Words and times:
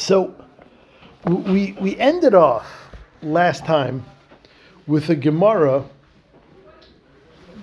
So 0.00 0.34
we 1.26 1.72
we 1.78 1.94
ended 1.98 2.34
off 2.34 2.66
last 3.22 3.66
time 3.66 4.02
with 4.86 5.10
a 5.10 5.14
Gemara. 5.14 5.84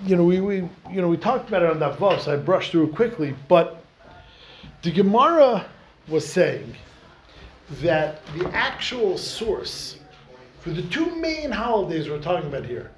You 0.06 0.14
know, 0.14 0.22
we, 0.22 0.40
we 0.40 0.56
you 0.88 1.00
know 1.00 1.08
we 1.08 1.16
talked 1.16 1.48
about 1.48 1.64
it 1.64 1.70
on 1.70 1.80
that 1.80 1.98
verse. 1.98 2.28
I 2.28 2.36
brushed 2.36 2.70
through 2.70 2.90
it 2.90 2.94
quickly, 2.94 3.34
but 3.48 3.82
the 4.82 4.92
Gemara 4.92 5.66
was 6.06 6.24
saying 6.24 6.76
that 7.82 8.24
the 8.36 8.48
actual 8.54 9.18
source 9.18 9.98
for 10.60 10.70
the 10.70 10.82
two 10.82 11.16
main 11.16 11.50
holidays 11.50 12.08
we're 12.08 12.22
talking 12.22 12.48
about 12.48 12.64
here, 12.64 12.92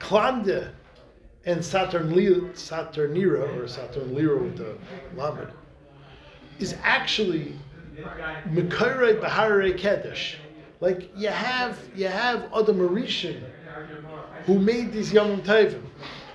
Klande 0.00 0.72
and 1.46 1.64
Saturn 1.64 2.12
Saturnira 2.12 3.62
or 3.62 3.68
Saturn 3.68 4.12
Lira 4.12 4.42
with 4.42 4.56
the 4.56 4.76
Lamed, 5.14 5.52
is 6.58 6.74
actually 6.82 7.54
Mekare 7.94 9.20
Bahare 9.20 9.78
Kedesh. 9.78 10.36
Like 10.80 11.10
you 11.16 11.28
have 11.28 11.78
you 11.94 12.08
have 12.08 12.44
Adam 12.54 12.78
Arishin 12.78 13.42
who 14.46 14.58
made 14.58 14.92
these 14.92 15.12
Yom 15.12 15.42
Tovim. 15.42 15.82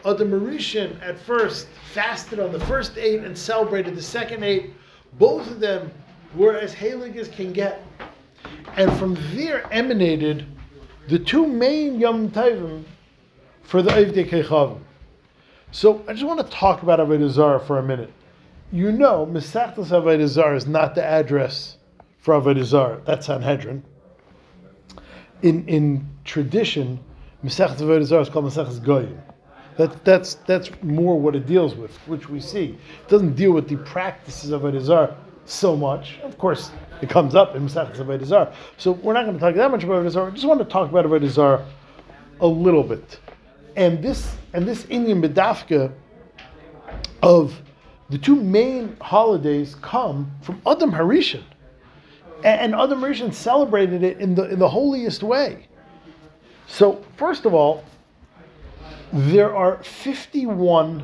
Adam 0.05 0.31
Arishin 0.31 1.01
at 1.01 1.19
first 1.19 1.67
fasted 1.91 2.39
on 2.39 2.51
the 2.51 2.59
first 2.61 2.97
eight 2.97 3.21
and 3.21 3.37
celebrated 3.37 3.95
the 3.95 4.01
second 4.01 4.43
eight. 4.43 4.71
Both 5.19 5.49
of 5.49 5.59
them 5.59 5.91
were 6.35 6.55
as 6.55 6.73
halig 6.73 7.15
as 7.17 7.27
can 7.27 7.51
get. 7.51 7.83
And 8.75 8.91
from 8.97 9.17
there 9.33 9.67
emanated 9.73 10.45
the 11.07 11.19
two 11.19 11.47
main 11.47 11.99
Yom 11.99 12.29
Tovim 12.29 12.83
for 13.63 13.81
the 13.81 13.91
Avdei 13.91 14.29
Kechavim. 14.29 14.79
So 15.71 16.03
I 16.07 16.13
just 16.13 16.25
want 16.25 16.39
to 16.39 16.49
talk 16.55 16.83
about 16.83 16.99
Avodah 16.99 17.29
Zarah 17.29 17.59
for 17.59 17.79
a 17.79 17.83
minute. 17.83 18.11
You 18.71 18.91
know, 18.91 19.25
Mesachtas 19.25 19.89
Avodah 19.91 20.27
Zarah 20.27 20.57
is 20.57 20.67
not 20.67 20.95
the 20.95 21.03
address 21.03 21.77
for 22.19 22.39
Avodah 22.39 22.63
Zarah. 22.63 23.01
That's 23.05 23.27
Sanhedrin. 23.27 23.83
In 25.41 25.65
in 25.67 26.07
tradition, 26.25 26.99
Mesachtas 27.43 27.77
Avodah 27.77 28.03
Zarah 28.03 28.23
is 28.23 28.29
called 28.29 28.45
Mesachtas 28.45 28.83
Goyim. 28.83 29.21
That, 29.77 30.03
that's 30.03 30.35
that's 30.45 30.69
more 30.81 31.19
what 31.19 31.35
it 31.35 31.45
deals 31.45 31.75
with, 31.75 31.95
which 32.07 32.29
we 32.29 32.39
see. 32.39 32.77
It 33.03 33.07
doesn't 33.07 33.35
deal 33.35 33.51
with 33.51 33.69
the 33.69 33.77
practices 33.77 34.51
of 34.51 34.63
Avodah 34.63 34.81
Zarah 34.81 35.15
so 35.45 35.77
much. 35.77 36.19
Of 36.23 36.37
course, 36.37 36.71
it 37.01 37.09
comes 37.09 37.35
up 37.35 37.55
in 37.55 37.65
Mesachtas 37.65 37.97
Avodah 37.97 38.25
Zarah. 38.25 38.53
So 38.77 38.91
we're 38.91 39.13
not 39.13 39.25
going 39.25 39.35
to 39.35 39.39
talk 39.39 39.55
that 39.55 39.71
much 39.71 39.83
about 39.83 40.03
Avodah 40.03 40.11
Zarah. 40.11 40.31
I 40.31 40.35
just 40.35 40.47
want 40.47 40.59
to 40.59 40.65
talk 40.65 40.89
about 40.89 41.05
Avodah 41.05 41.29
Zarah 41.29 41.65
a 42.41 42.47
little 42.47 42.83
bit 42.83 43.19
and 43.77 44.03
this 44.03 44.35
and 44.53 44.67
this 44.67 44.85
Indian 44.89 45.21
Bedafka 45.21 45.93
of 47.23 47.61
the 48.09 48.17
two 48.17 48.35
main 48.35 48.95
holidays 49.01 49.75
come 49.81 50.31
from 50.41 50.61
Adam 50.65 50.91
Harishan. 50.91 51.43
And, 52.43 52.73
and 52.73 52.75
Adam 52.75 53.01
Harishan 53.01 53.33
celebrated 53.33 54.03
it 54.03 54.19
in 54.19 54.35
the 54.35 54.49
in 54.49 54.59
the 54.59 54.69
holiest 54.69 55.23
way. 55.23 55.67
So 56.67 57.03
first 57.15 57.45
of 57.45 57.53
all, 57.53 57.83
there 59.11 59.55
are 59.55 59.81
51 59.83 61.03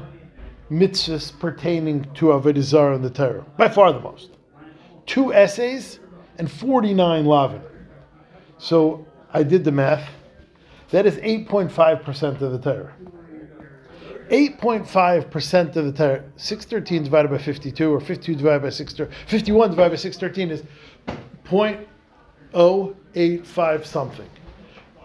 mitzvahs 0.69 1.37
pertaining 1.39 2.03
to 2.15 2.27
Avodah 2.27 2.61
Zarah 2.61 2.95
in 2.95 3.01
the 3.01 3.09
Torah, 3.09 3.45
by 3.57 3.69
far 3.69 3.93
the 3.93 3.99
most. 3.99 4.31
Two 5.05 5.33
essays 5.33 5.99
and 6.37 6.49
49 6.49 7.25
lavin. 7.25 7.61
So 8.57 9.05
I 9.33 9.43
did 9.43 9.63
the 9.63 9.71
math. 9.71 10.09
That 10.91 11.05
is 11.05 11.15
8.5% 11.17 12.41
of 12.41 12.51
the 12.51 12.59
Torah. 12.59 12.93
8.5% 14.29 15.75
of 15.75 15.85
the 15.85 15.91
Torah. 15.91 16.23
613 16.37 17.03
divided 17.03 17.29
by 17.29 17.37
52, 17.37 17.93
or 17.93 17.99
52 17.99 18.35
divided 18.35 18.61
by 18.61 18.69
6, 18.69 18.95
51 19.27 19.71
divided 19.71 19.89
by 19.91 19.95
613 19.95 20.51
is 20.51 20.63
0.085 21.45 23.85
something. 23.85 24.29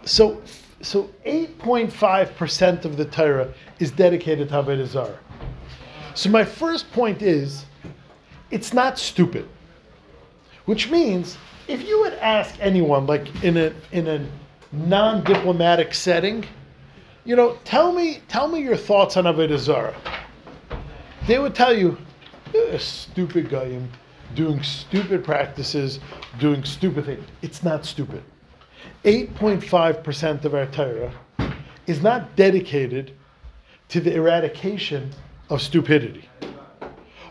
So, 0.05 0.41
so 0.81 1.11
8.5% 1.27 2.85
of 2.85 2.97
the 2.97 3.05
Torah 3.05 3.53
is 3.79 3.91
dedicated 3.91 4.51
to 4.51 4.55
Avodah 4.55 4.87
Zarah. 4.87 5.19
So 6.15 6.31
my 6.31 6.45
first 6.45 6.93
point 6.93 7.23
is, 7.23 7.65
it's 8.51 8.73
not 8.73 8.99
stupid. 8.99 9.47
Which 10.65 10.91
means, 10.91 11.37
if 11.67 11.87
you 11.87 12.01
would 12.01 12.15
ask 12.15 12.55
anyone, 12.61 13.07
like 13.07 13.45
in 13.45 13.57
a 13.57 13.73
in 13.93 14.07
a 14.07 14.27
non-diplomatic 14.73 15.95
setting, 15.95 16.45
you 17.29 17.37
know, 17.37 17.59
tell 17.65 17.93
me, 17.93 18.23
tell 18.27 18.49
me 18.49 18.59
your 18.59 18.75
thoughts 18.75 19.19
on 19.19 19.25
Avodah 19.25 19.59
Zarah. 19.59 19.95
They 21.27 21.39
would 21.39 21.55
tell 21.55 21.77
you, 21.77 21.99
a 22.55 22.79
stupid 22.79 23.51
guy 23.51 23.79
doing 24.35 24.63
stupid 24.63 25.25
practices, 25.25 26.01
doing 26.41 26.65
stupid 26.65 27.05
things. 27.05 27.27
It's 27.43 27.63
not 27.63 27.85
stupid. 27.85 28.23
8.5% 29.05 30.47
of 30.47 30.55
our 30.55 30.65
Torah 30.67 31.13
is 31.87 32.01
not 32.01 32.35
dedicated 32.35 33.13
to 33.91 34.01
the 34.01 34.15
eradication 34.15 35.13
of 35.51 35.61
stupidity. 35.61 36.27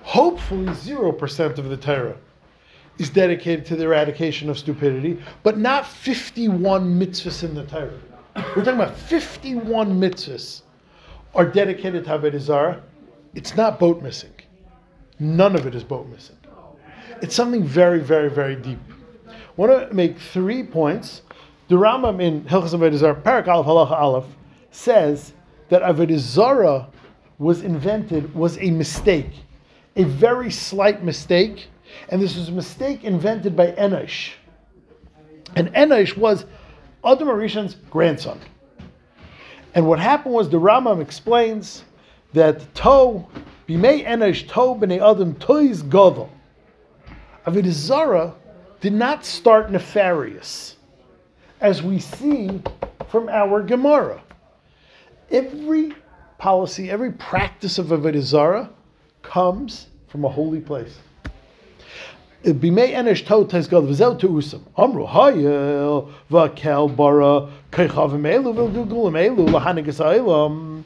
Hopefully, 0.03 0.67
0% 0.67 1.57
of 1.57 1.69
the 1.69 1.77
Torah 1.77 2.17
is 2.99 3.09
dedicated 3.09 3.65
to 3.65 3.75
the 3.75 3.85
eradication 3.85 4.47
of 4.51 4.59
stupidity, 4.59 5.19
but 5.41 5.57
not 5.57 5.87
51 5.87 6.99
mitzvahs 6.99 7.43
in 7.43 7.55
the 7.55 7.65
Torah. 7.65 7.99
We're 8.37 8.63
talking 8.63 8.79
about 8.79 8.95
51 8.95 9.99
mitzvahs 9.99 10.61
are 11.33 11.45
dedicated 11.45 12.05
to 12.05 12.11
Avodah 12.11 12.39
Zarah. 12.39 12.83
It's 13.33 13.55
not 13.55 13.79
boat 13.79 14.03
missing. 14.03 14.33
None 15.19 15.55
of 15.55 15.65
it 15.65 15.73
is 15.73 15.83
boat 15.83 16.07
missing. 16.07 16.37
It's 17.23 17.33
something 17.33 17.63
very, 17.63 17.99
very, 17.99 18.29
very 18.29 18.55
deep. 18.55 18.77
I 19.27 19.33
want 19.55 19.89
to 19.89 19.95
make 19.95 20.19
three 20.19 20.61
points. 20.61 21.23
The 21.67 21.77
Rambam 21.77 22.21
in 22.21 22.43
Hilchas 22.43 22.75
Avodah 22.75 22.97
Zarah, 22.97 23.15
Parak 23.15 23.47
Aleph 23.47 23.65
Halacha 23.65 23.99
Aleph, 23.99 24.25
says 24.69 25.33
that 25.69 25.81
Avodah 25.81 26.19
Zarah 26.19 26.89
was 27.39 27.63
invented, 27.63 28.35
was 28.35 28.59
a 28.59 28.69
mistake, 28.69 29.31
a 29.95 30.03
very 30.03 30.51
slight 30.51 31.03
mistake, 31.03 31.69
and 32.09 32.21
this 32.21 32.35
was 32.35 32.49
a 32.49 32.51
mistake 32.51 33.03
invented 33.03 33.55
by 33.55 33.71
Enosh. 33.71 34.33
And 35.55 35.73
Enosh 35.73 36.15
was 36.15 36.45
Adam 37.05 37.29
Arishan's 37.29 37.75
grandson. 37.89 38.39
And 39.75 39.87
what 39.87 39.99
happened 39.99 40.33
was 40.33 40.49
the 40.49 40.59
Rambam 40.59 41.01
explains 41.01 41.83
that 42.33 42.73
To, 42.75 43.25
Bimei 43.67 44.05
Enosh, 44.05 44.47
To 44.47 44.75
b'nei 44.79 44.99
Adam, 44.99 45.35
Tois 45.35 45.81
Gadol. 45.83 46.29
Avodah 47.45 47.71
Zarah 47.71 48.33
did 48.81 48.93
not 48.93 49.25
start 49.25 49.71
nefarious, 49.71 50.75
as 51.61 51.81
we 51.81 51.99
see 51.99 52.61
from 53.09 53.29
our 53.29 53.61
Gemara. 53.61 54.21
Every 55.31 55.93
policy, 56.37 56.89
every 56.89 57.11
practice 57.11 57.77
of 57.77 57.87
Avodah 57.87 58.21
Zarah 58.21 58.69
comes 59.21 59.87
from 60.07 60.25
a 60.25 60.29
holy 60.29 60.59
place. 60.59 60.97
Bimei 62.53 62.93
enish 62.93 63.25
tot 63.25 63.51
has 63.51 63.67
got 63.67 63.83
v'zel 63.83 64.19
to 64.19 64.27
usam. 64.27 64.61
Amru 64.77 65.05
hayel 65.05 66.11
v'kel 66.31 66.95
bara 66.95 67.49
keichavim 67.71 68.23
elu 68.25 68.53
v'gugulim 68.53 69.15
elu 69.15 69.47
lahanigas 69.49 70.03
ha'ilam. 70.03 70.83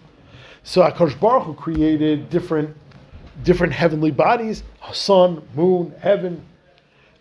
So 0.63 0.81
Akash 0.81 1.19
Baruch 1.19 1.43
Hu 1.43 1.53
created 1.53 2.29
different 2.29 2.75
different 3.43 3.73
heavenly 3.73 4.11
bodies, 4.11 4.63
sun, 4.93 5.41
moon, 5.55 5.93
heaven. 5.99 6.45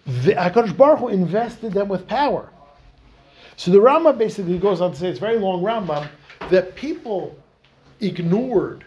The 0.06 0.32
Akash 0.32 0.76
Baruch 0.76 0.98
Hu 1.00 1.08
invested 1.08 1.72
them 1.72 1.88
with 1.88 2.06
power. 2.06 2.50
So 3.56 3.70
the 3.70 3.80
Rama 3.80 4.12
basically 4.12 4.58
goes 4.58 4.80
on 4.80 4.92
to 4.92 4.96
say, 4.98 5.08
it's 5.08 5.18
very 5.18 5.38
long 5.38 5.62
Rambam, 5.62 6.08
that 6.50 6.74
people 6.74 7.36
ignored 8.00 8.84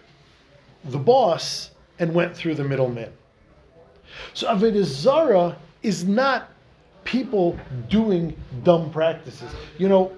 the 0.84 0.98
boss 0.98 1.72
and 2.00 2.14
went 2.14 2.36
through 2.36 2.56
the 2.56 2.64
middleman. 2.64 3.12
So 4.34 4.48
Avodah 4.48 4.84
Zarah 4.84 5.58
is 5.82 6.06
not 6.06 6.50
people 7.04 7.58
doing 7.90 8.36
dumb 8.64 8.92
practices. 8.92 9.52
You 9.78 9.90
know, 9.90 10.12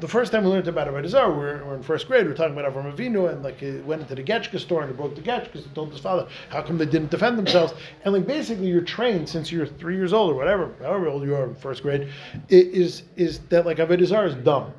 the 0.00 0.08
first 0.08 0.32
time 0.32 0.44
we 0.44 0.50
learned 0.50 0.68
about 0.68 0.88
Avodah 0.88 1.08
Zarah, 1.08 1.30
we 1.30 1.36
were, 1.36 1.74
in 1.74 1.82
first 1.82 2.08
grade, 2.08 2.24
we 2.24 2.30
were 2.30 2.36
talking 2.36 2.56
about 2.56 2.72
Avram 2.72 2.94
Avinu, 2.94 3.30
and 3.30 3.42
like 3.42 3.58
he 3.58 3.78
went 3.78 4.02
into 4.02 4.14
the 4.14 4.22
Getchka 4.22 4.58
store 4.58 4.82
and 4.82 4.90
he 4.90 4.96
broke 4.96 5.14
the 5.14 5.20
Getchkas 5.20 5.64
and 5.64 5.74
told 5.74 5.92
his 5.92 6.00
father, 6.00 6.26
how 6.48 6.62
come 6.62 6.78
they 6.78 6.86
didn't 6.86 7.10
defend 7.10 7.38
themselves? 7.38 7.74
And 8.04 8.14
like 8.14 8.26
basically 8.26 8.68
you're 8.68 8.80
trained 8.80 9.28
since 9.28 9.52
you're 9.52 9.66
three 9.66 9.96
years 9.96 10.12
old 10.12 10.32
or 10.32 10.34
whatever, 10.34 10.70
however 10.80 11.08
old 11.08 11.24
you 11.24 11.34
are 11.34 11.48
in 11.48 11.54
first 11.54 11.82
grade, 11.82 12.08
is, 12.48 13.02
is 13.16 13.40
that 13.50 13.66
like 13.66 13.78
Avodah 13.78 14.06
Zarah 14.06 14.28
is 14.28 14.34
dumb. 14.36 14.72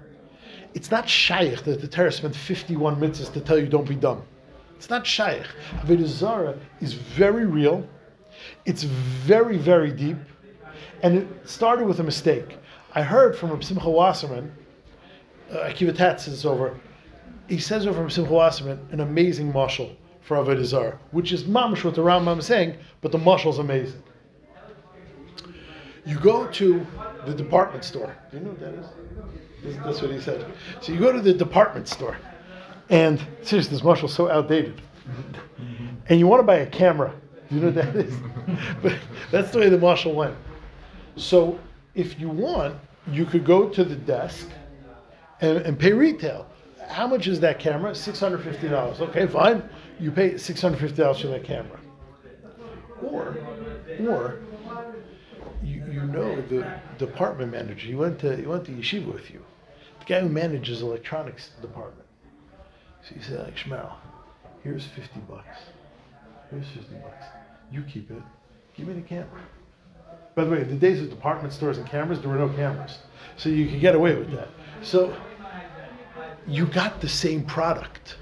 It's 0.73 0.89
not 0.89 1.07
shaykh 1.07 1.63
that 1.63 1.81
the 1.81 1.87
Torah 1.87 2.11
spent 2.11 2.35
51 2.35 2.95
mitzvahs 2.95 3.31
to 3.33 3.41
tell 3.41 3.59
you 3.59 3.67
don't 3.67 3.87
be 3.87 3.95
dumb. 3.95 4.23
It's 4.77 4.89
not 4.89 5.05
shaykh. 5.05 5.45
Avodah 5.81 6.07
Zarah 6.07 6.57
is 6.79 6.93
very 6.93 7.45
real, 7.45 7.87
it's 8.65 8.83
very, 8.83 9.57
very 9.57 9.91
deep, 9.91 10.17
and 11.03 11.17
it 11.17 11.49
started 11.49 11.87
with 11.87 11.99
a 11.99 12.03
mistake. 12.03 12.57
I 12.93 13.01
heard 13.01 13.37
from 13.37 13.49
Rav 13.51 13.63
Simcha 13.63 13.89
Wasserman, 13.89 14.51
uh, 15.51 15.55
Akiva 15.69 15.95
Tatz 15.95 16.27
is 16.27 16.45
over, 16.45 16.79
he 17.47 17.57
says 17.57 17.85
over 17.87 17.99
from 18.01 18.09
Simcha 18.09 18.31
Wasserman 18.31 18.79
an 18.91 18.99
amazing 18.99 19.51
mashal 19.51 19.95
for 20.21 20.37
Avodah 20.37 20.63
Zarah, 20.63 20.99
which 21.11 21.31
is 21.31 21.43
mamash 21.43 21.83
what 21.83 21.95
the 21.95 22.01
Rambam 22.01 22.39
is 22.39 22.45
saying, 22.45 22.77
but 23.01 23.11
the 23.11 23.17
mashal 23.17 23.51
is 23.51 23.59
amazing. 23.59 24.01
You 26.05 26.17
go 26.19 26.47
to 26.47 26.85
the 27.25 27.33
department 27.33 27.83
store. 27.83 28.15
Do 28.31 28.37
you 28.37 28.43
know 28.43 28.49
what 28.51 28.59
that 28.59 28.73
is? 28.73 28.85
This- 29.63 29.77
That's 29.83 30.01
what 30.01 30.11
he 30.11 30.19
said. 30.19 30.45
So 30.81 30.91
you 30.91 30.99
go 30.99 31.11
to 31.11 31.21
the 31.21 31.33
department 31.33 31.87
store, 31.87 32.17
and 32.89 33.19
seriously, 33.43 33.75
this 33.75 33.83
mashal's 33.83 34.13
so 34.13 34.29
outdated. 34.29 34.81
And 36.07 36.19
you 36.19 36.27
want 36.27 36.39
to 36.39 36.43
buy 36.43 36.57
a 36.57 36.65
camera. 36.65 37.13
Do 37.51 37.57
you 37.57 37.61
know 37.63 37.67
what 37.67 37.75
that 37.75 37.95
is? 37.97 38.15
but 38.81 38.97
that's 39.29 39.51
the 39.51 39.59
way 39.59 39.67
the 39.67 39.77
mashal 39.77 40.15
went. 40.15 40.35
So 41.17 41.59
if 41.95 42.17
you 42.17 42.29
want, 42.29 42.77
you 43.11 43.25
could 43.25 43.45
go 43.45 43.67
to 43.67 43.83
the 43.83 43.95
desk 43.95 44.47
and, 45.41 45.57
and 45.57 45.77
pay 45.77 45.91
retail. 45.91 46.47
How 46.87 47.07
much 47.07 47.27
is 47.27 47.41
that 47.41 47.59
camera? 47.59 47.93
Six 47.93 48.21
hundred 48.21 48.43
fifty 48.43 48.69
dollars. 48.69 49.01
Okay, 49.01 49.27
fine. 49.27 49.69
You 49.99 50.11
pay 50.11 50.37
six 50.37 50.61
hundred 50.61 50.79
fifty 50.79 51.01
dollars 51.01 51.19
for 51.19 51.27
that 51.27 51.43
camera. 51.43 51.77
Or, 53.03 53.37
or 53.99 54.39
you, 55.61 55.83
you 55.91 56.03
know 56.03 56.41
the 56.43 56.79
department 56.97 57.51
manager. 57.51 57.85
He 57.85 57.95
went 57.95 58.17
to 58.19 58.37
he 58.37 58.45
went 58.45 58.63
to 58.65 58.71
yeshiva 58.71 59.11
with 59.11 59.29
you. 59.29 59.43
The 59.99 60.05
guy 60.05 60.21
who 60.21 60.29
manages 60.29 60.81
electronics 60.81 61.49
department. 61.61 62.07
So 63.03 63.15
you 63.15 63.21
say 63.21 63.37
like 63.39 63.57
Shmuel, 63.57 63.91
here's 64.63 64.85
fifty 64.85 65.19
bucks. 65.21 65.57
Here's 66.49 66.67
fifty 66.67 66.95
bucks. 66.95 67.25
You 67.71 67.83
keep 67.83 68.11
it. 68.11 68.21
Give 68.75 68.87
me 68.87 68.93
the 68.93 69.01
camera. 69.01 69.41
By 70.35 70.45
the 70.45 70.51
way, 70.51 70.61
in 70.61 70.69
the 70.69 70.75
days 70.75 71.01
of 71.01 71.09
department 71.09 71.53
stores 71.53 71.77
and 71.77 71.87
cameras, 71.87 72.19
there 72.19 72.29
were 72.29 72.37
no 72.37 72.49
cameras, 72.49 72.99
so 73.37 73.49
you 73.49 73.67
could 73.67 73.81
get 73.81 73.95
away 73.95 74.15
with 74.15 74.31
that. 74.31 74.49
So 74.81 75.15
you 76.47 76.65
got 76.65 77.01
the 77.01 77.09
same 77.09 77.43
product. 77.43 78.17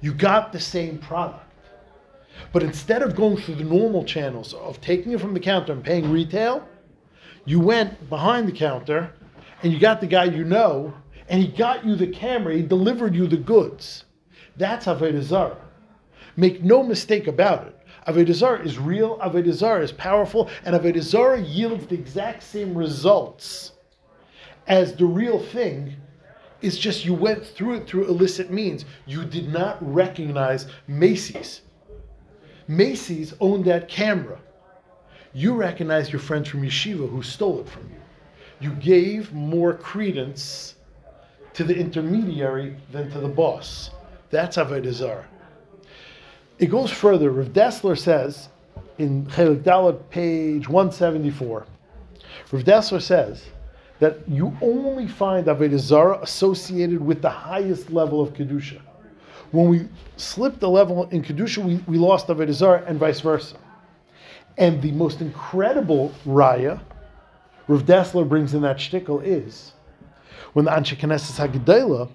You 0.00 0.12
got 0.12 0.52
the 0.52 0.60
same 0.60 0.98
product. 0.98 1.40
But 2.52 2.62
instead 2.62 3.02
of 3.02 3.16
going 3.16 3.36
through 3.36 3.56
the 3.56 3.64
normal 3.64 4.04
channels 4.04 4.54
of 4.54 4.80
taking 4.80 5.12
it 5.12 5.20
from 5.20 5.34
the 5.34 5.40
counter 5.40 5.72
and 5.72 5.82
paying 5.82 6.10
retail, 6.10 6.66
you 7.44 7.60
went 7.60 8.08
behind 8.08 8.48
the 8.48 8.52
counter 8.52 9.12
and 9.62 9.72
you 9.72 9.78
got 9.78 10.00
the 10.00 10.06
guy 10.06 10.24
you 10.24 10.44
know 10.44 10.92
and 11.28 11.40
he 11.40 11.48
got 11.48 11.84
you 11.84 11.96
the 11.96 12.06
camera, 12.06 12.54
he 12.54 12.62
delivered 12.62 13.14
you 13.14 13.26
the 13.26 13.36
goods. 13.36 14.04
That's 14.56 14.86
Avodah 14.86 15.22
Zarah. 15.22 15.56
Make 16.36 16.62
no 16.62 16.82
mistake 16.82 17.26
about 17.26 17.66
it. 17.66 17.73
Avodah 18.06 18.34
Zarah 18.34 18.64
is 18.64 18.78
real, 18.78 19.18
Avodah 19.18 19.52
Zarah 19.52 19.82
is 19.82 19.92
powerful, 19.92 20.50
and 20.64 20.76
Avodah 20.76 21.02
Zarah 21.02 21.40
yields 21.40 21.86
the 21.86 21.94
exact 21.94 22.42
same 22.42 22.76
results 22.76 23.72
as 24.66 24.94
the 24.94 25.06
real 25.06 25.38
thing. 25.38 25.96
It's 26.60 26.78
just 26.78 27.04
you 27.04 27.14
went 27.14 27.44
through 27.44 27.74
it 27.74 27.86
through 27.86 28.06
illicit 28.06 28.50
means. 28.50 28.84
You 29.06 29.24
did 29.24 29.52
not 29.52 29.78
recognize 29.80 30.66
Macy's. 30.86 31.62
Macy's 32.68 33.34
owned 33.40 33.64
that 33.66 33.88
camera. 33.88 34.38
You 35.32 35.54
recognize 35.54 36.12
your 36.12 36.20
friends 36.20 36.48
from 36.48 36.62
yeshiva 36.62 37.08
who 37.10 37.22
stole 37.22 37.60
it 37.60 37.68
from 37.68 37.90
you. 37.90 38.00
You 38.60 38.70
gave 38.76 39.32
more 39.32 39.74
credence 39.74 40.76
to 41.54 41.64
the 41.64 41.76
intermediary 41.76 42.76
than 42.92 43.10
to 43.10 43.18
the 43.18 43.28
boss. 43.28 43.90
That's 44.30 44.56
Avodah 44.56 44.92
Zarah. 44.92 45.26
It 46.58 46.66
goes 46.66 46.90
further. 46.90 47.30
Rav 47.30 47.48
Dessler 47.48 47.98
says 47.98 48.48
in 48.98 49.26
Chelik 49.26 49.62
Dalet, 49.62 50.08
page 50.10 50.68
174, 50.68 51.66
Rav 52.52 52.64
Dessler 52.64 53.02
says 53.02 53.44
that 53.98 54.18
you 54.28 54.56
only 54.60 55.08
find 55.08 55.46
Avodah 55.46 55.78
Zarah 55.78 56.20
associated 56.22 57.00
with 57.04 57.22
the 57.22 57.30
highest 57.30 57.90
level 57.90 58.20
of 58.20 58.34
Kedusha. 58.34 58.80
When 59.50 59.68
we 59.68 59.88
slipped 60.16 60.60
the 60.60 60.68
level 60.68 61.08
in 61.10 61.22
Kedusha, 61.22 61.58
we, 61.58 61.76
we 61.86 61.98
lost 61.98 62.28
Avodah 62.28 62.52
Zarah 62.52 62.84
and 62.86 62.98
vice 62.98 63.20
versa. 63.20 63.56
And 64.56 64.80
the 64.80 64.92
most 64.92 65.20
incredible 65.20 66.12
raya, 66.26 66.80
Rav 67.66 67.84
Dessler 67.84 68.28
brings 68.28 68.54
in 68.54 68.62
that 68.62 68.76
shtickle 68.76 69.22
is 69.24 69.72
when 70.52 70.66
the 70.66 70.70
Anshe 70.70 70.96
Knesset 70.96 71.48
HaGedela 71.48 72.08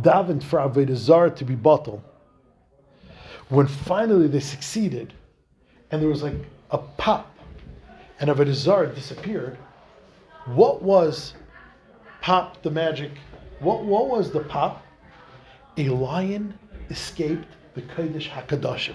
davened 0.00 0.42
for 0.42 0.58
Avodah 0.58 0.96
Zarah 0.96 1.30
to 1.30 1.44
be 1.44 1.54
bottled, 1.54 2.02
when 3.50 3.66
finally 3.66 4.28
they 4.28 4.40
succeeded, 4.40 5.12
and 5.90 6.00
there 6.00 6.08
was 6.08 6.22
like 6.22 6.34
a 6.70 6.78
pop, 6.78 7.36
and 8.20 8.30
Avodah 8.30 8.54
Zarah 8.54 8.94
disappeared, 8.94 9.58
what 10.46 10.82
was 10.82 11.34
pop 12.22 12.62
the 12.62 12.70
magic? 12.70 13.10
What, 13.58 13.84
what 13.84 14.08
was 14.08 14.30
the 14.30 14.40
pop? 14.40 14.84
A 15.76 15.88
lion 15.88 16.58
escaped 16.88 17.46
the 17.74 17.82
Kodesh 17.82 18.28
HaKadoshim. 18.28 18.94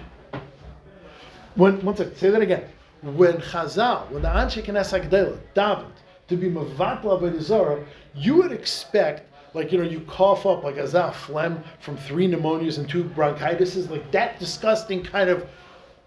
When, 1.56 1.84
one 1.86 1.96
second, 1.96 2.16
say 2.16 2.30
that 2.30 2.42
again. 2.42 2.66
When 3.02 3.38
Chazal, 3.38 4.10
when 4.10 4.24
the 4.24 4.30
Anshe 4.30 4.64
Knesset 4.64 5.10
davened 5.54 5.92
to 6.28 6.36
be 6.36 6.50
Mavatla 6.50 7.20
Avodah 7.20 7.42
Zarah, 7.42 7.86
you 8.16 8.36
would 8.38 8.52
expect 8.52 9.32
like 9.56 9.72
you 9.72 9.78
know 9.78 9.84
you 9.84 10.02
cough 10.02 10.46
up 10.46 10.64
like 10.64 10.78
a 10.78 11.12
phlegm 11.14 11.64
from 11.80 11.98
three 11.98 12.28
pneumonias 12.28 12.78
and 12.78 12.88
two 12.90 13.04
bronchitises 13.04 13.90
like 13.90 14.12
that 14.12 14.38
disgusting 14.38 15.02
kind 15.02 15.30
of 15.30 15.48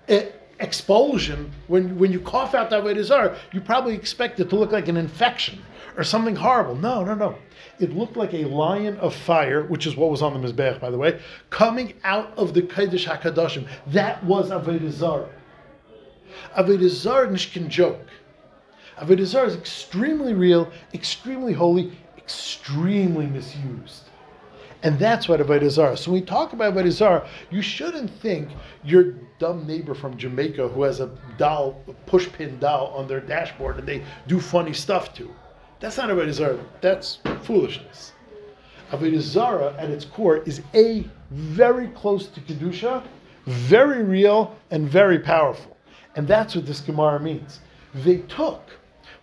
eh, 0.08 0.26
expulsion 0.60 1.50
when 1.66 1.98
when 1.98 2.12
you 2.12 2.20
cough 2.20 2.54
out 2.54 2.70
that 2.70 2.84
way 2.84 2.92
to 2.92 3.36
you 3.52 3.60
probably 3.60 3.94
expect 3.94 4.38
it 4.38 4.50
to 4.50 4.56
look 4.56 4.72
like 4.72 4.88
an 4.88 4.96
infection 4.96 5.60
or 5.96 6.04
something 6.04 6.36
horrible. 6.36 6.76
No 6.76 7.02
no 7.04 7.14
no. 7.14 7.36
It 7.80 7.92
looked 7.92 8.16
like 8.16 8.34
a 8.34 8.44
lion 8.44 8.96
of 8.98 9.14
fire 9.14 9.64
which 9.64 9.86
is 9.86 9.96
what 9.96 10.10
was 10.10 10.22
on 10.22 10.40
the 10.40 10.48
mizbeach 10.48 10.80
by 10.80 10.90
the 10.90 10.98
way 10.98 11.20
coming 11.50 11.94
out 12.04 12.36
of 12.36 12.54
the 12.54 12.62
kodesh 12.62 13.06
hakadoshim. 13.06 13.66
That 13.88 14.22
was 14.24 14.50
avodah 14.50 14.90
zarah 14.90 15.30
avodah 16.56 16.88
zarah 16.88 17.28
nishkin 17.28 17.68
joke. 17.68 18.06
Avodah 18.98 19.24
zarah 19.24 19.46
is 19.46 19.56
extremely 19.56 20.34
real 20.34 20.70
extremely 20.92 21.52
holy 21.52 21.92
extremely 22.28 23.26
misused. 23.26 24.04
And 24.82 24.98
that's 24.98 25.30
what 25.30 25.40
Avodah 25.40 25.70
Zarah. 25.70 25.96
So 25.96 26.10
when 26.10 26.20
we 26.20 26.26
talk 26.26 26.52
about 26.52 26.74
Avodah 26.74 26.90
Zarah, 26.90 27.26
you 27.50 27.62
shouldn't 27.62 28.10
think 28.10 28.50
your 28.84 29.14
dumb 29.38 29.66
neighbor 29.66 29.94
from 29.94 30.14
Jamaica 30.18 30.68
who 30.68 30.82
has 30.82 31.00
a 31.00 31.10
doll, 31.38 31.82
a 31.88 32.10
pushpin 32.10 32.60
doll 32.60 32.88
on 32.88 33.08
their 33.08 33.20
dashboard 33.20 33.78
and 33.78 33.88
they 33.88 34.04
do 34.26 34.38
funny 34.38 34.74
stuff 34.74 35.14
to. 35.14 35.34
That's 35.80 35.96
not 35.96 36.10
Avodah 36.10 36.32
Zarah. 36.32 36.64
That's 36.82 37.18
foolishness. 37.44 38.12
Avodah 38.90 39.20
Zarah 39.20 39.74
at 39.78 39.88
its 39.88 40.04
core 40.04 40.36
is 40.44 40.60
a 40.74 41.06
very 41.30 41.88
close 41.88 42.26
to 42.26 42.40
Kedusha, 42.40 43.02
very 43.46 44.04
real, 44.04 44.54
and 44.70 44.86
very 44.86 45.18
powerful. 45.18 45.78
And 46.14 46.28
that's 46.28 46.54
what 46.54 46.66
this 46.66 46.82
Gemara 46.82 47.20
means. 47.20 47.60
They 47.94 48.18
took 48.18 48.60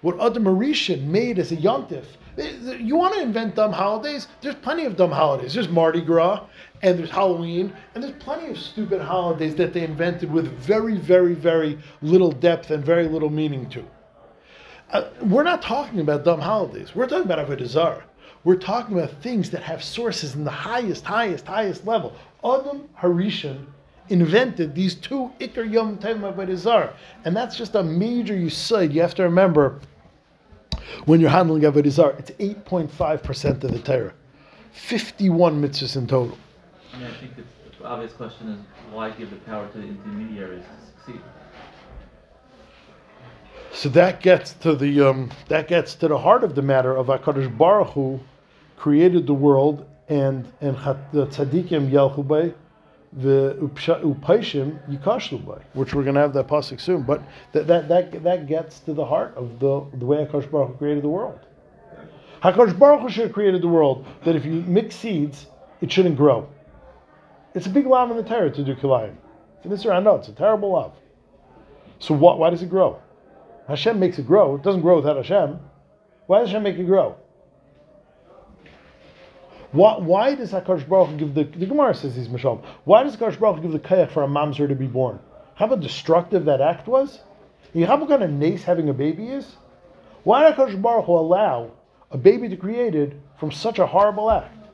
what 0.01 0.19
Adam 0.19 0.45
Arishan 0.45 1.03
made 1.03 1.37
as 1.37 1.51
a 1.51 1.57
yontif 1.57 2.05
you 2.37 2.95
want 2.95 3.13
to 3.15 3.21
invent 3.21 3.55
dumb 3.55 3.71
holidays? 3.71 4.27
There's 4.41 4.55
plenty 4.55 4.85
of 4.85 4.97
dumb 4.97 5.11
holidays. 5.11 5.53
There's 5.53 5.69
Mardi 5.69 6.01
Gras, 6.01 6.45
and 6.81 6.99
there's 6.99 7.09
Halloween, 7.09 7.73
and 7.93 8.03
there's 8.03 8.15
plenty 8.19 8.51
of 8.51 8.57
stupid 8.57 9.01
holidays 9.01 9.55
that 9.55 9.73
they 9.73 9.83
invented 9.83 10.31
with 10.31 10.51
very, 10.59 10.97
very, 10.97 11.33
very 11.33 11.79
little 12.01 12.31
depth 12.31 12.71
and 12.71 12.83
very 12.83 13.07
little 13.07 13.29
meaning 13.29 13.69
to. 13.69 13.85
Uh, 14.91 15.09
we're 15.21 15.43
not 15.43 15.61
talking 15.61 15.99
about 15.99 16.23
dumb 16.23 16.41
holidays. 16.41 16.93
We're 16.93 17.07
talking 17.07 17.25
about 17.25 17.47
Avodah 17.47 17.65
Zarah. 17.65 18.03
We're 18.43 18.55
talking 18.55 18.97
about 18.97 19.11
things 19.23 19.49
that 19.51 19.63
have 19.63 19.83
sources 19.83 20.35
in 20.35 20.43
the 20.43 20.51
highest, 20.51 21.03
highest, 21.05 21.47
highest 21.47 21.87
level. 21.87 22.13
Adam 22.43 22.87
Harishan 22.99 23.65
invented 24.09 24.75
these 24.75 24.93
two 24.93 25.31
Ikar 25.39 25.71
Yom 25.71 25.97
Tovim 25.97 26.31
Avodah 26.31 26.55
Zarah, 26.55 26.93
and 27.23 27.35
that's 27.35 27.57
just 27.57 27.73
a 27.73 27.81
major 27.81 28.35
yisod. 28.35 28.93
You 28.93 29.01
have 29.01 29.15
to 29.15 29.23
remember 29.23 29.79
when 31.05 31.19
you're 31.19 31.29
handling 31.29 31.63
Avodah 31.63 31.89
Zarah, 31.89 32.15
it's 32.17 32.31
8.5% 32.31 33.63
of 33.63 33.71
the 33.71 33.79
Torah. 33.79 34.13
51 34.71 35.61
mitzvahs 35.61 35.95
in 35.95 36.07
total. 36.07 36.37
I 36.93 36.97
mean, 36.97 37.07
I 37.07 37.13
think 37.13 37.35
the 37.35 37.85
obvious 37.85 38.13
question 38.13 38.49
is 38.49 38.59
why 38.91 39.11
give 39.11 39.29
the 39.29 39.35
power 39.37 39.67
to 39.67 39.77
the 39.77 39.87
intermediaries 39.87 40.63
to 40.63 41.03
succeed? 41.03 41.21
So 43.71 43.89
that 43.89 44.21
gets 44.21 44.53
to 44.53 44.75
the 44.75 45.01
um, 45.01 45.31
that 45.49 45.67
gets 45.67 45.95
to 45.95 46.07
the 46.07 46.17
heart 46.17 46.43
of 46.43 46.55
the 46.55 46.61
matter 46.61 46.95
of 46.95 47.07
Hakadosh 47.07 47.57
Baruch 47.57 47.89
Hu 47.89 48.19
created 48.77 49.27
the 49.27 49.33
world 49.33 49.85
and 50.07 50.51
and 50.61 50.77
the 51.11 51.27
tzaddikim 51.27 51.91
yalchu 51.91 52.53
the 53.15 53.57
upaishim 53.59 54.79
yikashlu 54.89 55.61
which 55.73 55.93
we're 55.93 56.03
going 56.03 56.15
to 56.15 56.21
have 56.21 56.33
that 56.33 56.47
pasuk 56.47 56.81
soon. 56.81 57.03
But 57.03 57.21
that, 57.53 57.67
that 57.67 57.87
that 57.87 58.23
that 58.23 58.47
gets 58.47 58.79
to 58.81 58.93
the 58.93 59.05
heart 59.05 59.35
of 59.35 59.59
the 59.59 59.85
the 59.93 60.05
way 60.05 60.25
Hakadosh 60.25 60.51
Baruch 60.51 60.71
Hu 60.71 60.77
created 60.77 61.03
the 61.03 61.09
world. 61.09 61.39
Hakadosh 62.43 62.77
Baruch 62.77 63.01
Hu 63.01 63.09
should 63.09 63.23
have 63.23 63.33
created 63.33 63.61
the 63.61 63.67
world 63.67 64.05
that 64.25 64.35
if 64.35 64.45
you 64.45 64.51
mix 64.51 64.95
seeds, 64.95 65.47
it 65.81 65.91
shouldn't 65.91 66.17
grow. 66.17 66.47
It's 67.53 67.67
a 67.67 67.69
big 67.69 67.87
love 67.87 68.11
in 68.11 68.17
the 68.17 68.23
Torah 68.23 68.51
to 68.51 68.63
do 68.63 68.75
kilayim. 68.75 69.15
It's 69.63 69.85
I 69.85 69.99
know 69.99 70.15
it's 70.15 70.27
a 70.27 70.33
terrible 70.33 70.73
love. 70.73 70.93
So 71.99 72.13
what, 72.13 72.37
why 72.37 72.49
does 72.49 72.61
it 72.61 72.69
grow? 72.69 72.99
Hashem 73.67 73.99
makes 73.99 74.19
it 74.19 74.27
grow. 74.27 74.55
It 74.55 74.63
doesn't 74.63 74.81
grow 74.81 74.97
without 74.97 75.17
Hashem. 75.17 75.59
Why 76.27 76.39
does 76.39 76.49
Hashem 76.49 76.63
make 76.63 76.77
it 76.77 76.83
grow? 76.83 77.15
Why, 79.75 79.97
why 79.97 80.35
does 80.35 80.53
Hakadosh 80.53 80.87
Baruch 80.87 81.17
give 81.17 81.33
the 81.33 81.43
the 81.43 81.65
Gemara 81.65 81.93
says 81.93 82.15
he's 82.15 82.29
Mishal? 82.29 82.63
Why 82.85 83.03
does 83.03 83.17
Hakadosh 83.17 83.37
Baruch 83.37 83.61
give 83.61 83.73
the 83.73 83.79
kayach 83.79 84.09
for 84.09 84.23
a 84.23 84.27
mamzer 84.27 84.69
to 84.69 84.75
be 84.75 84.87
born? 84.87 85.19
How 85.55 85.65
about 85.65 85.81
destructive 85.81 86.45
that 86.45 86.61
act 86.61 86.87
was? 86.87 87.19
You 87.73 87.85
know 87.85 87.97
what 87.97 88.07
kind 88.07 88.23
of 88.23 88.31
nace 88.31 88.63
having 88.63 88.87
a 88.87 88.93
baby 88.93 89.27
is? 89.27 89.57
Why 90.23 90.45
did 90.45 90.55
Hakadosh 90.55 90.81
Baruch 90.81 91.07
allow 91.07 91.71
a 92.09 92.17
baby 92.17 92.47
to 92.47 92.55
be 92.55 92.61
created 92.61 93.21
from 93.37 93.51
such 93.51 93.79
a 93.79 93.85
horrible 93.85 94.31
act? 94.31 94.65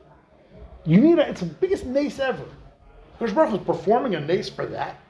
You 0.84 1.00
need 1.00 1.18
a, 1.18 1.28
it's 1.28 1.40
the 1.40 1.46
biggest 1.46 1.84
nace 1.84 2.20
ever. 2.20 2.44
Hakadosh 3.18 3.34
Baruch 3.34 3.60
is 3.60 3.66
performing 3.66 4.14
a 4.14 4.20
nace 4.20 4.48
for 4.48 4.66
that. 4.66 5.00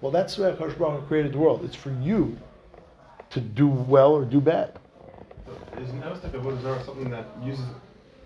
Well, 0.00 0.12
that's 0.12 0.38
why 0.38 0.52
Hakadosh 0.52 0.78
Baruch 0.78 1.08
created 1.08 1.32
the 1.32 1.38
world. 1.38 1.64
It's 1.64 1.74
for 1.74 1.90
you 1.90 2.38
to 3.30 3.40
do 3.40 3.66
well 3.66 4.12
or 4.12 4.24
do 4.24 4.40
bad. 4.40 4.78
Is 5.76 5.90
an 5.90 6.04
aspect 6.04 6.36
of 6.36 6.44
what 6.44 6.54
is 6.54 6.86
something 6.86 7.10
that 7.10 7.26
uses 7.42 7.64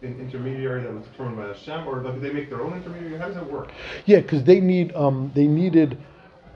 an 0.03 0.19
intermediary 0.19 0.83
that 0.83 0.93
was 0.93 1.05
determined 1.07 1.37
by 1.37 1.49
Hashem, 1.49 1.87
or 1.87 2.03
do 2.03 2.21
they 2.21 2.33
make 2.33 2.49
their 2.49 2.63
own 2.63 2.75
intermediary? 2.75 3.19
How 3.19 3.27
does 3.27 3.37
that 3.37 3.51
work? 3.51 3.71
Yeah, 4.07 4.21
because 4.21 4.43
they 4.45 4.61
need 4.61 4.95
um, 4.95 5.31
they 5.35 5.47
needed 5.47 5.99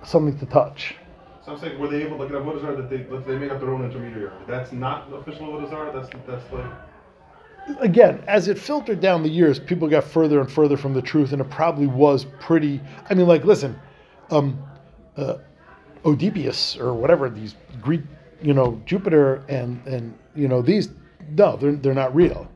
something 0.02 0.38
to 0.38 0.46
touch. 0.46 0.96
So 1.44 1.52
I'm 1.52 1.58
saying, 1.58 1.78
were 1.78 1.88
they 1.88 2.02
able, 2.02 2.16
like, 2.16 2.30
in 2.30 2.46
what 2.46 2.56
is 2.56 2.62
there 2.62 2.74
that 2.74 2.88
they 2.88 2.98
that 2.98 3.26
they 3.26 3.36
make 3.36 3.50
up 3.50 3.60
their 3.60 3.70
own 3.70 3.84
intermediary? 3.84 4.32
That's 4.46 4.72
not 4.72 5.12
official 5.12 5.52
what 5.52 5.64
is 5.64 5.70
there. 5.70 5.92
That's 5.92 6.08
that's 6.26 6.52
like. 6.52 7.80
Again, 7.80 8.22
as 8.26 8.48
it 8.48 8.58
filtered 8.58 9.00
down 9.00 9.22
the 9.22 9.28
years, 9.28 9.58
people 9.58 9.88
got 9.88 10.04
further 10.04 10.40
and 10.40 10.50
further 10.50 10.76
from 10.76 10.92
the 10.92 11.00
truth, 11.00 11.32
and 11.32 11.40
it 11.40 11.48
probably 11.50 11.86
was 11.86 12.26
pretty. 12.38 12.80
I 13.08 13.14
mean, 13.14 13.26
like, 13.26 13.44
listen, 13.44 13.78
um, 14.30 14.62
uh, 15.16 15.38
Oedipus 16.04 16.76
or 16.78 16.92
whatever 16.94 17.30
these 17.30 17.56
Greek, 17.80 18.02
you 18.42 18.54
know, 18.54 18.80
Jupiter 18.86 19.42
and 19.48 19.86
and 19.86 20.18
you 20.34 20.48
know 20.48 20.62
these, 20.62 20.90
no, 21.30 21.56
they're 21.56 21.72
they're 21.72 21.94
not 21.94 22.14
real. 22.14 22.50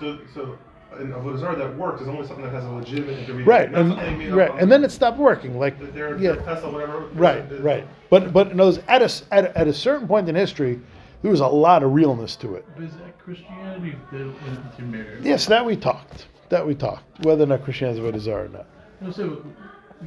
So 0.00 0.18
so. 0.34 0.58
In 0.98 1.12
what 1.24 1.36
is 1.36 1.40
there 1.40 1.54
that 1.54 1.76
works 1.76 2.02
is 2.02 2.08
only 2.08 2.26
something 2.26 2.44
that 2.44 2.52
has 2.52 2.64
a 2.64 2.68
legitimate 2.68 3.10
intermediary. 3.20 3.44
Right, 3.44 3.72
and 3.72 3.90
something 3.90 4.18
made 4.18 4.30
up 4.32 4.36
right, 4.36 4.50
and 4.60 4.72
then 4.72 4.82
it 4.82 4.90
stopped 4.90 5.18
working. 5.18 5.56
Like, 5.56 5.78
that 5.78 5.94
They're, 5.94 6.18
yeah, 6.18 6.32
they're 6.32 6.42
Tesla, 6.42 6.72
whatever. 6.72 7.06
Right, 7.14 7.48
the- 7.48 7.60
right. 7.62 7.86
But 8.10 8.32
but 8.32 8.50
in 8.50 8.58
other 8.58 8.82
at 8.88 9.00
a, 9.00 9.04
s- 9.04 9.22
at, 9.30 9.44
a, 9.44 9.56
at 9.56 9.68
a 9.68 9.72
certain 9.72 10.08
point 10.08 10.28
in 10.28 10.34
history, 10.34 10.80
there 11.22 11.30
was 11.30 11.38
a 11.38 11.46
lot 11.46 11.84
of 11.84 11.92
realness 11.92 12.34
to 12.36 12.56
it. 12.56 12.66
But 12.74 12.82
is 12.86 12.92
that 12.94 13.16
Christianity 13.20 13.94
the 14.10 14.32
intermediary? 14.48 15.20
Yes, 15.22 15.46
that 15.46 15.64
we 15.64 15.76
talked. 15.76 16.26
That 16.48 16.66
we 16.66 16.74
talked. 16.74 17.24
Whether 17.24 17.44
or 17.44 17.46
not 17.46 17.62
Christianity 17.62 18.00
is 18.16 18.26
a 18.26 18.32
are 18.34 18.46
or 18.46 18.48
not. 18.48 18.66
No, 19.00 19.12
so 19.12 19.44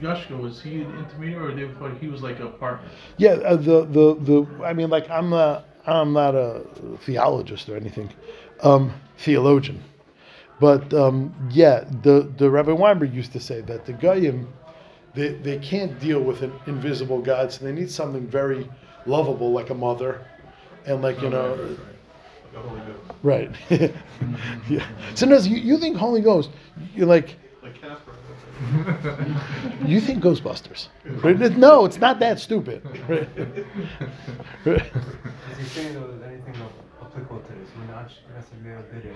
Yashka 0.01 0.37
was 0.37 0.61
he 0.61 0.81
an 0.81 0.99
intermediary, 0.99 1.53
or 1.53 1.55
they 1.55 1.73
thought 1.75 1.97
he 1.97 2.09
was 2.09 2.21
like 2.21 2.41
a 2.41 2.47
partner? 2.47 2.89
Yeah, 3.15 3.35
uh, 3.35 3.55
the 3.55 3.85
the 3.85 4.15
the. 4.19 4.65
I 4.65 4.73
mean, 4.73 4.89
like 4.89 5.09
I'm 5.09 5.29
not 5.29 5.65
I'm 5.87 6.11
not 6.11 6.35
a 6.35 6.63
theologist 7.05 7.69
or 7.69 7.77
anything, 7.77 8.09
um, 8.63 8.93
theologian, 9.17 9.83
but 10.59 10.93
um, 10.93 11.33
yeah, 11.51 11.83
the 12.01 12.31
the 12.37 12.49
Rabbi 12.49 12.71
Weinberg 12.71 13.13
used 13.13 13.33
to 13.33 13.39
say 13.39 13.61
that 13.61 13.85
the 13.85 13.93
goyim, 13.93 14.51
they 15.13 15.29
they 15.33 15.59
can't 15.59 15.99
deal 15.99 16.21
with 16.21 16.41
an 16.41 16.53
invisible 16.67 17.21
God, 17.21 17.51
so 17.51 17.65
they 17.65 17.71
need 17.71 17.91
something 17.91 18.25
very 18.27 18.69
lovable 19.05 19.51
like 19.51 19.69
a 19.69 19.75
mother, 19.75 20.25
and 20.85 21.01
like 21.01 21.21
you 21.21 21.29
know. 21.29 21.77
Right. 23.23 23.49
yeah. 24.69 24.87
So 25.15 25.25
no, 25.25 25.37
you, 25.37 25.57
you 25.57 25.77
think 25.77 25.97
Holy 25.97 26.21
Ghost, 26.21 26.49
you're 26.95 27.07
like. 27.07 27.37
you 29.85 29.99
think 29.99 30.23
Ghostbusters. 30.23 30.87
Right? 31.23 31.37
No, 31.57 31.85
it's 31.85 31.97
not 31.97 32.19
that 32.19 32.39
stupid. 32.39 32.81
Right. 33.07 33.29
Right. 34.65 34.81
Is 34.81 35.57
he 35.57 35.63
saying 35.65 35.93
though 35.93 36.07
that 36.07 36.27
anything 36.27 36.55
applicable 37.01 37.41
to 37.41 37.53
this? 37.53 37.69
We're 37.77 37.93
not 37.93 38.09
necessarily 38.33 38.83
did 38.93 39.05
it. 39.11 39.15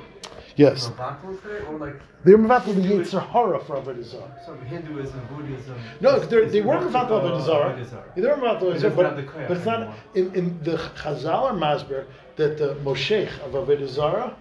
Yes. 0.58 0.90
Mavatal 0.90 1.70
or 1.70 1.78
like 1.78 2.02
They're 2.26 2.38
Mavatal 2.38 2.76
the 2.76 2.82
Yetzer 2.82 3.26
Hara 3.26 3.60
for 3.64 3.78
Avodah 3.78 4.46
some 4.46 4.60
Hinduism, 4.66 5.22
Buddhism? 5.34 5.80
No, 6.02 6.20
they're, 6.20 6.50
they 6.50 6.62
were 6.62 6.76
worship 6.76 6.92
Mavatal 6.92 7.12
of 7.12 7.12
oh, 7.12 7.30
Avodah 7.30 7.46
Zarah. 7.46 7.74
Avodah 7.74 7.90
Zarah. 7.90 8.12
They're 8.16 8.36
Mavatal 8.36 8.62
Avodah 8.62 8.76
It 8.76 8.80
Zarah, 8.80 8.94
doesn't 8.94 8.96
but, 8.96 9.06
have 9.06 9.16
the 9.16 9.48
but 9.48 9.58
it's 9.58 9.66
not 9.66 9.96
in, 10.16 10.36
in 10.36 10.64
the 10.64 10.78
Chazal 10.78 11.44
or 11.44 11.54
Masber 11.54 12.06
that 12.36 12.58
the 12.58 12.76
Moshe 12.84 13.28
of 13.46 13.52
Avodah 13.54 14.36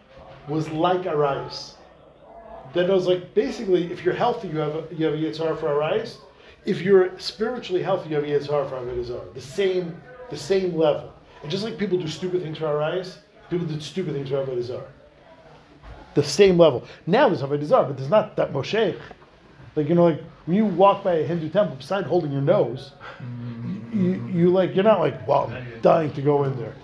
was 0.49 0.69
like 0.71 1.03
Arayis. 1.03 1.76
That 2.75 2.89
was 2.89 3.07
like 3.07 3.35
basically, 3.35 3.93
if 3.93 4.05
you're 4.05 4.15
healthy, 4.15 4.49
you 4.49 4.59
have 4.59 4.75
a, 4.75 4.95
you 4.95 5.05
have 5.07 5.15
a 5.15 5.17
Yetzer 5.17 5.39
Hara 5.39 5.57
for 5.57 5.69
Arayis. 5.69 6.19
If 6.65 6.83
you're 6.83 7.19
spiritually 7.19 7.83
healthy, 7.83 8.11
you 8.11 8.17
have 8.17 8.25
a 8.25 8.29
Yetzer 8.29 8.51
Hara 8.51 8.69
for 8.69 8.77
Avodah. 8.77 9.33
The 9.35 9.41
same, 9.41 10.01
the 10.31 10.37
same 10.37 10.77
level. 10.77 11.13
And 11.43 11.51
just 11.51 11.65
like 11.65 11.79
people 11.79 11.99
do 11.99 12.09
stupid 12.09 12.43
things 12.43 12.59
for 12.59 12.65
Arayis, 12.65 13.19
people 13.51 13.67
do 13.67 13.81
stupid 13.81 14.15
things 14.15 14.29
for 14.29 14.45
Avodah. 14.45 14.83
The 16.15 16.25
same 16.25 16.59
level. 16.59 16.85
Now 17.07 17.29
there's 17.29 17.43
Avodah 17.43 17.89
but 17.89 17.97
there's 17.97 18.11
not 18.11 18.37
that 18.37 18.53
Moshe. 18.53 18.99
Like 19.77 19.89
you 19.89 19.95
know, 19.95 20.05
like 20.05 20.23
when 20.47 20.57
you 20.57 20.65
walk 20.65 21.05
by 21.05 21.15
a 21.15 21.27
Hindu 21.27 21.51
temple, 21.51 21.77
besides 21.77 22.07
holding 22.07 22.33
your 22.33 22.43
nose, 22.43 22.93
you, 23.97 24.29
you 24.33 24.51
like 24.51 24.75
you're 24.75 24.85
not 24.85 25.01
like, 25.01 25.27
wow, 25.27 25.51
I'm 25.53 25.81
dying 25.81 26.13
to 26.13 26.23
go 26.23 26.45
in 26.45 26.57
there. 26.57 26.75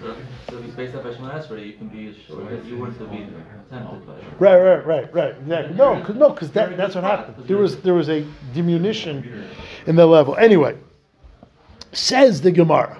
So, 0.00 0.16
so 0.48 0.58
if 0.58 0.64
it's 0.66 0.74
based 0.74 0.94
off 0.94 1.04
Shemon 1.04 1.32
Esrei, 1.32 1.66
you 1.66 1.72
can 1.74 1.88
be 1.88 2.08
that 2.28 2.64
you 2.64 2.78
weren't 2.78 2.98
be 3.10 3.26
tempted 3.70 4.06
by 4.06 4.14
it. 4.14 4.24
Right, 4.38 4.60
right, 4.60 4.86
right, 4.86 5.14
right. 5.14 5.36
Exactly. 5.36 5.74
No, 5.74 6.00
cause, 6.02 6.16
no, 6.16 6.30
because 6.30 6.50
that, 6.52 6.76
that's 6.76 6.94
what 6.94 7.04
happened. 7.04 7.46
There 7.46 7.56
was 7.56 7.80
there 7.82 7.94
was 7.94 8.08
a 8.08 8.26
diminution 8.54 9.48
in 9.86 9.96
the 9.96 10.06
level. 10.06 10.36
Anyway, 10.36 10.76
says 11.92 12.40
the 12.40 12.52
Gemara. 12.52 12.98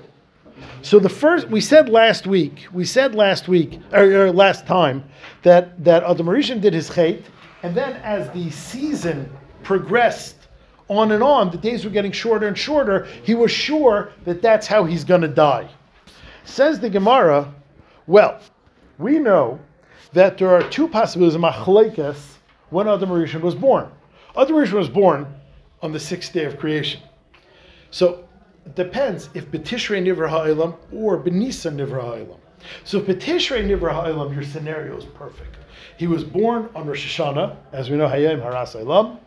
So 0.82 0.98
the 0.98 1.08
first 1.08 1.48
we 1.48 1.60
said 1.60 1.88
last 1.88 2.26
week, 2.26 2.66
we 2.72 2.84
said 2.84 3.14
last 3.14 3.48
week 3.48 3.80
or, 3.92 4.04
or 4.04 4.32
last 4.32 4.66
time 4.66 5.04
that 5.42 5.82
that 5.84 6.02
Adam 6.02 6.60
did 6.60 6.74
his 6.74 6.90
chait, 6.90 7.22
and 7.62 7.74
then 7.74 7.96
as 8.02 8.30
the 8.30 8.50
season 8.50 9.30
progressed 9.62 10.41
on 10.88 11.12
and 11.12 11.22
on, 11.22 11.50
the 11.50 11.58
days 11.58 11.84
were 11.84 11.90
getting 11.90 12.12
shorter 12.12 12.46
and 12.46 12.56
shorter. 12.56 13.06
He 13.22 13.34
was 13.34 13.50
sure 13.50 14.12
that 14.24 14.42
that's 14.42 14.66
how 14.66 14.84
he's 14.84 15.04
going 15.04 15.22
to 15.22 15.28
die. 15.28 15.68
Says 16.44 16.80
the 16.80 16.90
Gemara, 16.90 17.52
well, 18.06 18.40
we 18.98 19.18
know 19.18 19.58
that 20.12 20.38
there 20.38 20.50
are 20.54 20.62
two 20.70 20.88
possibilities 20.88 21.34
of 21.34 21.40
machlekes 21.40 22.34
when 22.70 22.88
Adam 22.88 23.10
Rishon 23.10 23.40
was 23.40 23.54
born. 23.54 23.88
Adam 24.36 24.56
Rishon 24.56 24.72
was 24.72 24.88
born 24.88 25.26
on 25.82 25.92
the 25.92 26.00
sixth 26.00 26.32
day 26.32 26.44
of 26.44 26.58
creation. 26.58 27.00
So 27.90 28.28
it 28.64 28.74
depends 28.74 29.28
if 29.34 29.50
Betishrei 29.50 30.02
Nivra 30.02 30.28
Ha'ilam 30.28 30.76
or 30.92 31.18
Benisa 31.22 31.74
Nivra 31.74 32.02
Ha'ilam. 32.02 32.38
So 32.84 32.98
if 32.98 33.06
Betishrei 33.06 33.64
Nivra 33.64 33.92
Ha'ilam, 33.92 34.32
your 34.32 34.44
scenario 34.44 34.96
is 34.96 35.04
perfect. 35.04 35.56
He 35.98 36.06
was 36.06 36.24
born 36.24 36.68
on 36.74 36.86
Rosh 36.86 37.18
Hashanah, 37.18 37.56
as 37.72 37.90
we 37.90 37.96
know, 37.96 38.08
Hayim 38.08 38.40
Haras 38.40 38.72
Ha'ilam, 38.72 39.18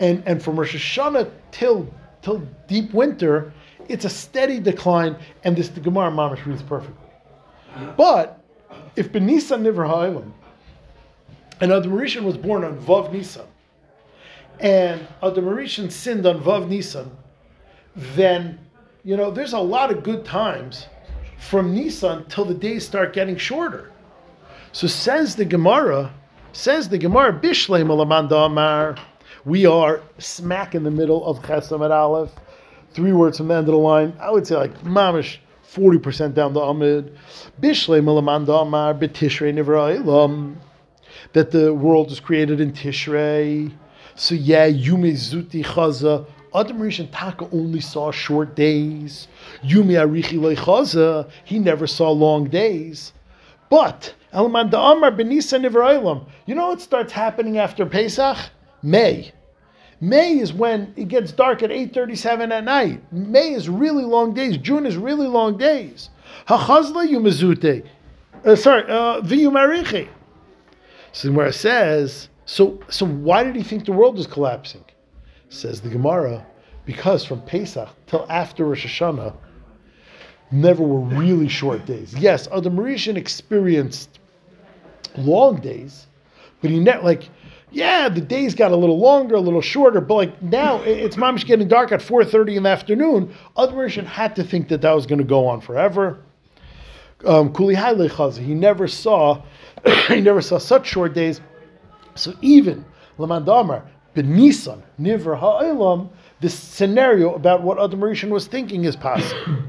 and, 0.00 0.22
and 0.26 0.42
from 0.42 0.58
Rosh 0.58 0.74
Hashanah 0.74 1.30
till, 1.52 1.92
till 2.22 2.38
deep 2.66 2.92
winter, 2.92 3.52
it's 3.88 4.04
a 4.04 4.10
steady 4.10 4.58
decline, 4.58 5.16
and 5.44 5.56
this 5.56 5.68
the 5.68 5.80
Gemara 5.80 6.10
Mamish 6.10 6.44
reads 6.46 6.62
perfectly. 6.62 6.96
But 7.96 8.42
if 8.96 9.12
Benisa 9.12 9.60
Nivra 9.60 9.88
Ha'ilam, 9.88 10.32
and 11.60 11.72
Adam 11.72 11.92
Rishon 11.92 12.22
was 12.22 12.36
born 12.36 12.64
on 12.64 12.78
Vav 12.78 13.12
Nisan, 13.12 13.46
and 14.58 15.06
Adam 15.22 15.44
Rishon 15.44 15.90
sinned 15.92 16.26
on 16.26 16.40
Vav 16.40 16.68
Nisan, 16.68 17.10
then 17.94 18.58
you 19.04 19.16
know 19.16 19.30
there's 19.30 19.52
a 19.52 19.58
lot 19.58 19.90
of 19.90 20.02
good 20.02 20.24
times 20.24 20.86
from 21.38 21.74
Nisan 21.74 22.24
till 22.26 22.44
the 22.44 22.54
days 22.54 22.86
start 22.86 23.12
getting 23.12 23.36
shorter. 23.36 23.90
So 24.72 24.86
says 24.86 25.36
the 25.36 25.44
Gemara, 25.44 26.12
says 26.52 26.88
the 26.88 26.98
Gemara, 26.98 27.32
Bishlem 27.32 27.86
Alamanda 27.86 28.46
Amar, 28.46 28.96
we 29.44 29.66
are 29.66 30.02
smack 30.18 30.74
in 30.74 30.84
the 30.84 30.90
middle 30.90 31.24
of 31.24 31.40
Chesam 31.42 31.84
at 31.84 31.90
Aleph, 31.90 32.32
three 32.92 33.12
words 33.12 33.38
from 33.38 33.48
the 33.48 33.54
end 33.54 33.68
of 33.68 33.72
the 33.72 33.78
line. 33.78 34.14
I 34.20 34.30
would 34.30 34.46
say 34.46 34.56
like 34.56 34.74
mamish. 34.82 35.38
40% 35.74 36.34
down 36.34 36.52
the 36.52 36.60
Amid. 36.60 37.16
Bishlem 37.62 38.06
Alamanda 38.06 38.62
Amar, 38.62 38.92
Betishrei 38.92 39.54
Nivra 39.54 40.56
that 41.32 41.50
the 41.50 41.72
world 41.72 42.10
was 42.10 42.20
created 42.20 42.60
in 42.60 42.72
Tishrei. 42.72 43.72
So 44.14 44.34
yeah, 44.34 44.68
Yume 44.68 45.12
Zuti 45.12 45.64
Chaza. 45.64 46.26
Adam 46.52 46.80
Rishon 46.80 47.08
Taka 47.12 47.48
only 47.52 47.80
saw 47.80 48.10
short 48.10 48.56
days. 48.56 49.28
Yumi 49.62 49.94
Arichi 49.94 50.40
Lei 50.40 50.56
Chaza. 50.56 51.30
He 51.44 51.60
never 51.60 51.86
saw 51.86 52.10
long 52.10 52.48
days. 52.48 53.12
But 53.68 54.14
Elman 54.32 54.70
da 54.70 54.92
Amar 54.92 55.12
Benisa 55.12 55.64
Nivrailam. 55.64 56.26
You 56.46 56.56
know 56.56 56.68
what 56.68 56.80
starts 56.80 57.12
happening 57.12 57.58
after 57.58 57.86
Pesach? 57.86 58.36
May. 58.82 59.32
May 60.00 60.38
is 60.38 60.52
when 60.52 60.94
it 60.96 61.08
gets 61.08 61.32
dark 61.32 61.62
at 61.62 61.70
8.37 61.70 62.50
at 62.50 62.64
night. 62.64 63.12
May 63.12 63.52
is 63.52 63.68
really 63.68 64.04
long 64.04 64.32
days. 64.32 64.56
June 64.56 64.86
is 64.86 64.96
really 64.96 65.26
long 65.26 65.58
days. 65.58 66.08
Hachazla 66.48 67.06
Yumazute. 67.06 67.86
Uh, 68.44 68.56
sorry, 68.56 68.84
uh, 68.84 69.20
Viyumarichi. 69.20 70.08
So 71.12 71.30
where 71.32 71.48
it 71.48 71.54
says, 71.54 72.28
so 72.46 72.80
so 72.88 73.04
why 73.04 73.44
did 73.44 73.56
he 73.56 73.62
think 73.62 73.84
the 73.84 73.92
world 73.92 74.16
was 74.16 74.26
collapsing? 74.26 74.84
Says 75.48 75.80
the 75.80 75.88
Gemara, 75.88 76.46
because 76.86 77.24
from 77.24 77.42
Pesach 77.42 77.88
till 78.06 78.24
after 78.30 78.64
Rosh 78.64 78.86
Hashanah, 78.86 79.34
never 80.50 80.82
were 80.82 81.00
really 81.00 81.48
short 81.48 81.84
days. 81.84 82.14
Yes, 82.16 82.48
Adam 82.48 82.76
Rishon 82.76 83.16
experienced 83.16 84.20
long 85.16 85.60
days, 85.60 86.06
but 86.60 86.70
he 86.70 86.78
never 86.78 87.02
like 87.02 87.28
yeah, 87.72 88.08
the 88.08 88.20
days 88.20 88.54
got 88.54 88.72
a 88.72 88.76
little 88.76 88.98
longer, 88.98 89.36
a 89.36 89.40
little 89.40 89.60
shorter, 89.60 90.00
but 90.00 90.14
like 90.14 90.42
now 90.42 90.80
it's 90.82 91.16
mamish 91.16 91.46
getting 91.46 91.68
dark 91.68 91.92
at 91.92 92.00
4.30 92.00 92.56
in 92.56 92.62
the 92.64 92.68
afternoon. 92.68 93.34
Rishon 93.56 94.06
had 94.06 94.34
to 94.36 94.44
think 94.44 94.68
that 94.68 94.80
that 94.80 94.92
was 94.92 95.06
going 95.06 95.18
to 95.18 95.24
go 95.24 95.46
on 95.46 95.60
forever. 95.60 96.20
Um, 97.24 97.54
he 97.54 98.54
never 98.54 98.88
saw, 98.88 99.42
he 100.08 100.20
never 100.20 100.40
saw 100.40 100.58
such 100.58 100.86
short 100.86 101.14
days. 101.14 101.40
So 102.14 102.34
even 102.40 102.84
Lamandamar, 103.18 103.82
Benisan, 104.16 104.82
Nivra 105.00 105.38
Ha'olam, 105.38 106.08
this 106.40 106.54
scenario 106.54 107.34
about 107.34 107.62
what 107.62 107.80
Adam 107.80 108.00
Rishon 108.00 108.30
was 108.30 108.46
thinking 108.46 108.84
is 108.84 108.96
possible. 108.96 109.56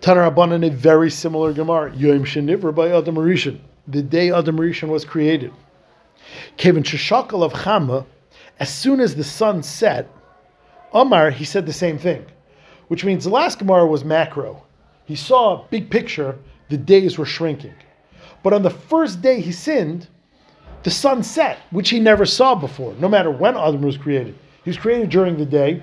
Tanar 0.00 0.30
Rabbanan, 0.30 0.66
a 0.66 0.70
very 0.70 1.10
similar 1.10 1.54
Gemara, 1.54 1.94
Yom 1.96 2.24
Shenivra 2.24 2.74
by 2.74 2.90
Adam 2.90 3.14
Rishon, 3.14 3.58
the 3.88 4.02
day 4.02 4.30
Adam 4.30 4.58
Rishon 4.58 4.88
was 4.88 5.04
created. 5.04 5.50
Kevin 6.56 6.82
Shashakal 6.82 7.42
of 7.42 7.52
Chama, 7.52 8.06
as 8.58 8.72
soon 8.72 9.00
as 9.00 9.14
the 9.14 9.24
sun 9.24 9.62
set, 9.62 10.08
Omar, 10.92 11.30
he 11.30 11.44
said 11.44 11.66
the 11.66 11.72
same 11.72 11.98
thing, 11.98 12.24
which 12.88 13.04
means 13.04 13.24
the 13.24 13.30
last 13.30 13.58
Gemara 13.58 13.86
was 13.86 14.04
macro. 14.04 14.62
He 15.06 15.16
saw 15.16 15.54
a 15.54 15.68
big 15.68 15.90
picture, 15.90 16.38
the 16.68 16.76
days 16.76 17.18
were 17.18 17.26
shrinking. 17.26 17.74
But 18.42 18.52
on 18.52 18.62
the 18.62 18.70
first 18.70 19.20
day 19.20 19.40
he 19.40 19.52
sinned, 19.52 20.06
the 20.84 20.90
sun 20.90 21.22
set, 21.22 21.58
which 21.70 21.90
he 21.90 21.98
never 21.98 22.26
saw 22.26 22.54
before, 22.54 22.94
no 22.98 23.08
matter 23.08 23.30
when 23.30 23.56
Adam 23.56 23.82
was 23.82 23.96
created. 23.96 24.38
He 24.62 24.70
was 24.70 24.76
created 24.76 25.10
during 25.10 25.36
the 25.36 25.46
day, 25.46 25.82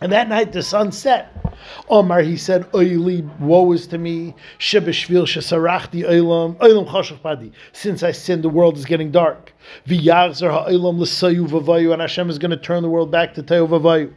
and 0.00 0.12
that 0.12 0.28
night 0.28 0.52
the 0.52 0.62
sun 0.62 0.92
set. 0.92 1.41
Omar, 1.88 2.20
he 2.22 2.36
said, 2.36 2.70
Oili, 2.72 3.22
woe 3.40 3.72
is 3.72 3.86
to 3.88 3.98
me, 3.98 4.34
Shebeshvil 4.58 5.24
shesarachti 5.24 6.04
oilam, 6.08 6.56
oilam 6.56 6.86
chashach 6.86 7.20
padi. 7.22 7.52
Since 7.72 8.02
I 8.02 8.12
sinned, 8.12 8.42
the 8.44 8.48
world 8.48 8.76
is 8.76 8.84
getting 8.84 9.10
dark. 9.10 9.52
V'yachzer 9.86 10.50
ha'olam 10.50 10.98
l'sayu 10.98 11.46
v'vayu, 11.48 11.92
and 11.92 12.00
Hashem 12.00 12.28
is 12.30 12.38
going 12.38 12.50
to 12.50 12.56
turn 12.56 12.82
the 12.82 12.88
world 12.88 13.10
back 13.10 13.34
to 13.34 13.42
Tayu 13.42 13.66
v'vayu. 13.68 14.12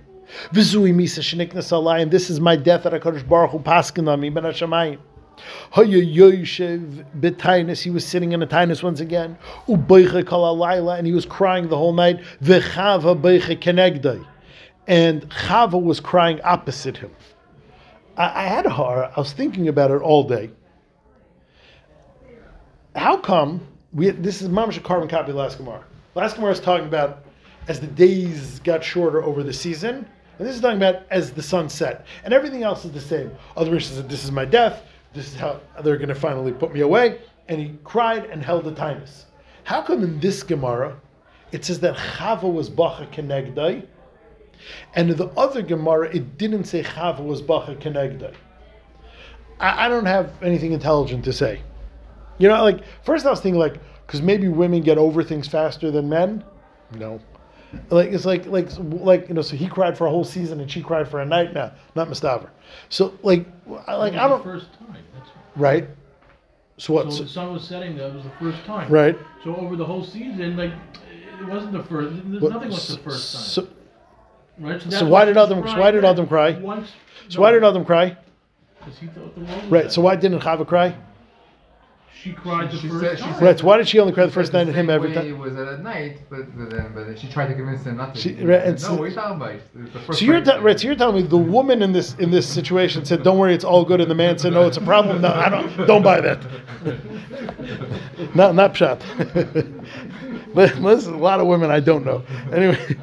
V'zui 0.54 0.94
misa 0.94 1.22
sheniknas 1.22 1.72
alai, 1.72 2.02
and 2.02 2.12
this 2.12 2.30
is 2.30 2.40
my 2.40 2.56
death 2.56 2.84
that 2.84 2.94
HaKadosh 2.94 3.28
Baruch 3.28 3.52
Hu 3.52 3.60
paskin 3.60 4.08
on 4.08 4.20
me, 4.20 4.30
ben 4.30 4.44
Hashemayim. 4.44 5.00
He 5.74 5.82
was 7.90 8.06
sitting 8.06 8.32
in 8.32 8.42
a 8.42 8.48
tainus 8.48 8.82
once 8.82 9.02
again. 9.02 9.38
And 9.68 11.06
he 11.06 11.12
was 11.12 11.26
crying 11.26 11.68
the 11.68 11.76
whole 11.76 11.92
night. 11.92 12.20
And 14.88 15.30
Chava 15.30 15.84
was 15.84 16.00
crying 16.00 16.40
opposite 16.42 16.96
him. 16.96 17.12
I, 18.18 18.44
I 18.44 18.48
had 18.48 18.66
a 18.66 18.70
horror. 18.70 19.12
I 19.16 19.20
was 19.20 19.34
thinking 19.34 19.68
about 19.68 19.92
it 19.92 20.02
all 20.02 20.24
day. 20.24 20.52
How 22.96 23.18
come 23.18 23.68
we? 23.94 24.12
This 24.12 24.42
is 24.42 24.50
Mamash 24.50 24.82
carbon 24.84 25.08
copy 25.08 25.32
of 25.32 25.38
last 25.38 25.58
Gemara. 25.58 25.84
Last 26.16 26.36
Gemara 26.36 26.52
is 26.52 26.60
talking 26.60 26.88
about 26.88 27.26
as 27.68 27.80
the 27.80 27.88
days 27.88 28.60
got 28.60 28.84
shorter 28.84 29.24
over 29.24 29.44
the 29.44 29.54
season, 29.54 30.08
and 30.38 30.48
this 30.48 30.56
is 30.56 30.62
talking 30.62 30.78
about 30.78 31.04
as 31.10 31.32
the 31.32 31.44
sun 31.44 31.68
set, 31.68 32.06
and 32.24 32.34
everything 32.34 32.64
else 32.64 32.86
is 32.86 32.92
the 32.92 33.02
same. 33.02 33.32
Other 33.58 33.72
verses 33.72 33.98
said, 33.98 34.10
"This 34.10 34.24
is 34.24 34.32
my 34.32 34.46
death. 34.46 34.84
This 35.14 35.28
is 35.28 35.36
how 35.36 35.60
they're 35.84 35.98
going 35.98 36.10
to 36.10 36.16
finally 36.16 36.54
put 36.54 36.74
me 36.74 36.82
away." 36.82 37.20
And 37.48 37.60
he 37.60 37.78
cried 37.84 38.26
and 38.26 38.42
held 38.42 38.64
the 38.64 38.72
tinus. 38.72 39.26
How 39.66 39.82
come 39.82 40.04
in 40.04 40.20
this 40.20 40.42
Gemara 40.42 40.96
it 41.52 41.64
says 41.64 41.80
that 41.80 41.96
Chava 41.96 42.52
was 42.52 42.70
bacha 42.70 43.08
kenegdai, 43.08 43.86
and 44.94 45.10
in 45.12 45.18
the 45.18 45.28
other 45.38 45.62
Gemara 45.62 46.16
it 46.16 46.38
didn't 46.38 46.66
say 46.66 46.84
Chava 46.84 47.24
was 47.24 47.42
bacha 47.42 47.76
kenegdai? 47.76 48.34
I, 49.60 49.86
I 49.86 49.90
don't 49.90 50.06
have 50.06 50.32
anything 50.44 50.74
intelligent 50.74 51.24
to 51.26 51.34
say. 51.34 51.62
You 52.38 52.50
know, 52.50 52.64
like 52.64 52.82
first 53.04 53.26
I 53.26 53.30
was 53.30 53.40
thinking 53.40 53.60
like 53.60 53.78
because 54.06 54.22
maybe 54.22 54.48
women 54.48 54.82
get 54.82 54.98
over 54.98 55.24
things 55.24 55.48
faster 55.48 55.92
than 55.92 56.10
men. 56.10 56.44
No, 56.98 57.20
like 57.90 58.10
it's 58.10 58.26
like 58.26 58.46
like 58.46 58.70
like 58.80 59.28
you 59.30 59.34
know. 59.34 59.42
So 59.42 59.56
he 59.56 59.68
cried 59.68 59.98
for 59.98 60.08
a 60.08 60.10
whole 60.10 60.24
season 60.26 60.60
and 60.60 60.70
she 60.70 60.82
cried 60.82 61.08
for 61.08 61.20
a 61.22 61.26
night. 61.26 61.54
Now, 61.54 61.72
not 61.96 62.08
Mustafa. 62.10 62.50
So 62.90 63.18
like 63.24 63.46
I 63.88 63.96
like 63.96 64.14
I 64.14 64.28
don't 64.28 64.40
the 64.40 64.44
first 64.44 64.68
time. 64.74 65.04
That's 65.14 65.30
right. 65.56 65.88
So 66.78 66.94
what? 66.94 67.12
so 67.14 67.24
the 67.24 67.30
sun 67.30 67.54
was 67.54 67.66
setting. 67.66 67.96
That 67.96 68.14
was 68.14 68.24
the 68.24 68.32
first 68.40 68.64
time. 68.66 68.92
right. 68.92 69.18
So 69.44 69.56
over 69.56 69.76
the 69.76 69.86
whole 69.86 70.04
season, 70.04 70.58
like 70.58 70.74
it 71.40 71.48
wasn't 71.48 71.74
the 71.74 71.84
first. 71.84 72.16
There's 72.26 72.42
What- 72.42 72.52
nothing 72.52 72.72
like 72.72 72.82
the 72.82 72.98
first 72.98 73.34
time. 73.34 73.44
So, 73.44 73.68
right. 74.60 74.82
so 74.82 74.90
that's 74.90 75.04
why 75.04 75.26
did 75.26 75.34
she 75.36 75.40
was 75.40 75.52
Adam- 75.52 75.68
so 75.68 75.80
why 75.80 75.92
did 75.92 76.04
that 76.04 76.10
Adam 76.12 76.28
cry? 76.28 76.52
Once. 76.54 76.90
so 77.30 77.42
why 77.42 77.52
did 77.52 77.64
Adam 77.64 77.86
cry? 77.86 78.18
Because 78.80 79.00
he 79.00 79.08
thought 79.08 79.36
the 79.36 79.42
world 79.42 79.62
was 79.64 79.72
Right. 79.72 79.92
So 79.92 80.02
why 80.02 80.16
didn't 80.16 80.40
Chava 80.42 80.66
cry? 80.68 80.96
She 82.22 82.32
cried 82.34 82.72
the 82.72 82.78
She 82.78 82.88
first 82.88 83.02
said- 83.02 83.18
time. 83.20 83.34
said- 83.36 83.44
Right. 83.44 83.60
So 83.60 83.66
why 83.68 83.78
did 83.78 83.88
she 83.88 84.00
only 84.00 84.12
cry 84.14 84.26
the 84.26 84.32
first 84.32 84.52
said 84.52 84.58
night 84.58 84.68
and 84.68 84.76
him 84.76 84.90
every 84.90 85.14
time? 85.14 85.28
It 85.28 85.38
was 85.38 85.56
at 85.58 85.84
night, 85.84 86.22
but 86.30 86.58
but 86.58 86.70
then, 86.72 86.92
but 86.96 87.06
then 87.06 87.16
she 87.18 87.28
tried 87.28 87.48
to 87.48 87.54
convince 87.54 87.84
him 87.84 87.98
not 87.98 88.16
to. 88.16 88.22
She- 88.22 88.34
He 88.34 88.46
right, 88.46 88.60
said, 88.62 88.68
and 88.70 88.80
so- 88.82 88.88
no, 88.90 88.96
what 88.96 89.04
are 89.06 89.10
you 89.10 89.16
talking 89.16 89.36
about? 89.36 89.52
It's 89.52 89.94
the 89.94 90.00
first 90.00 90.20
So 90.20 90.26
you're 90.26 90.42
night." 90.42 90.56
te- 90.58 90.60
right. 90.62 90.80
So 90.80 90.88
you're 90.88 90.96
telling 90.96 91.16
me 91.18 91.22
the 91.28 91.38
woman 91.38 91.82
in 91.84 91.92
this 91.92 92.16
in 92.18 92.32
this 92.32 92.48
situation 92.48 93.06
said, 93.06 93.22
"Don't 93.22 93.38
worry, 93.38 93.54
it's 93.54 93.64
all 93.66 93.86
good," 93.86 94.02
and 94.02 94.10
the 94.10 94.16
man 94.16 94.38
said, 94.40 94.54
"No, 94.54 94.66
it's 94.66 94.78
a 94.78 94.82
problem." 94.82 95.22
No, 95.22 95.32
I 95.34 95.50
don't. 95.50 95.88
Don't 95.88 96.02
buy 96.04 96.20
that. 96.22 96.40
not 98.34 98.56
not 98.56 98.74
pshat. 98.74 99.02
but 100.56 100.76
listen, 100.80 101.14
a 101.14 101.18
lot 101.18 101.40
of 101.40 101.46
women 101.48 101.70
I 101.70 101.80
don't 101.80 102.06
know. 102.06 102.24
Anyway, 102.52 102.98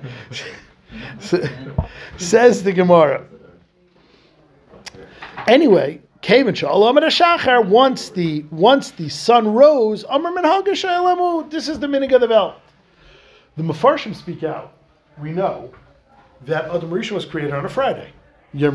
says 2.16 2.62
the 2.62 2.72
Gemara. 2.72 3.26
Anyway, 5.46 6.00
Kavan 6.22 6.54
Shalom 6.54 6.98
and. 6.98 7.68
Once 7.68 8.10
the 8.10 8.44
once 8.50 8.92
the 8.92 9.08
sun 9.08 9.52
rose, 9.52 10.04
Amr. 10.04 10.30
This 11.50 11.68
is 11.68 11.80
the 11.80 11.86
minig 11.86 12.14
of 12.14 12.20
the 12.20 12.28
belt. 12.28 12.54
The 13.56 13.62
Mefarshim 13.62 14.14
speak 14.14 14.44
out. 14.44 14.74
We 15.20 15.32
know 15.32 15.72
that 16.46 16.66
Adam 16.66 16.90
Rishon 16.90 17.12
was 17.12 17.24
created 17.24 17.52
on 17.52 17.64
a 17.64 17.68
Friday. 17.68 18.12
And 18.54 18.74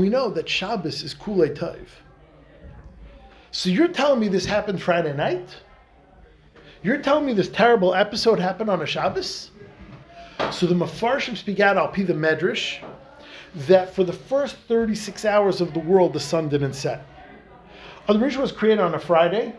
we 0.00 0.08
know 0.08 0.30
that 0.30 0.48
Shabbos 0.48 1.02
is 1.02 1.14
Kulei 1.14 1.54
Tov. 1.54 1.86
So 3.50 3.68
you're 3.70 3.88
telling 3.88 4.20
me 4.20 4.28
this 4.28 4.46
happened 4.46 4.80
Friday 4.82 5.14
night? 5.14 5.48
You're 6.84 6.98
telling 6.98 7.24
me 7.24 7.32
this 7.32 7.48
terrible 7.48 7.94
episode 7.94 8.38
happened 8.38 8.68
on 8.68 8.82
a 8.82 8.86
Shabbos? 8.86 9.50
So 10.52 10.66
the 10.66 10.74
Mefarshim 10.74 11.34
speak 11.34 11.58
out, 11.58 11.78
I'll 11.78 11.90
the 11.90 12.12
Medrash, 12.12 12.84
that 13.66 13.94
for 13.94 14.04
the 14.04 14.12
first 14.12 14.56
36 14.68 15.24
hours 15.24 15.62
of 15.62 15.72
the 15.72 15.80
world, 15.80 16.12
the 16.12 16.20
sun 16.20 16.50
didn't 16.50 16.74
set. 16.74 17.06
Uh, 18.06 18.12
the 18.12 18.18
Rishon 18.18 18.42
was 18.42 18.52
created 18.52 18.82
on 18.82 18.94
a 18.94 18.98
Friday, 18.98 19.54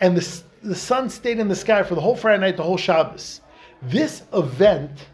and 0.00 0.16
the, 0.16 0.42
the 0.64 0.74
sun 0.74 1.08
stayed 1.08 1.38
in 1.38 1.46
the 1.46 1.54
sky 1.54 1.84
for 1.84 1.94
the 1.94 2.00
whole 2.00 2.16
Friday 2.16 2.40
night, 2.40 2.56
the 2.56 2.64
whole 2.64 2.76
Shabbos. 2.76 3.42
This 3.82 4.24
event 4.34 5.06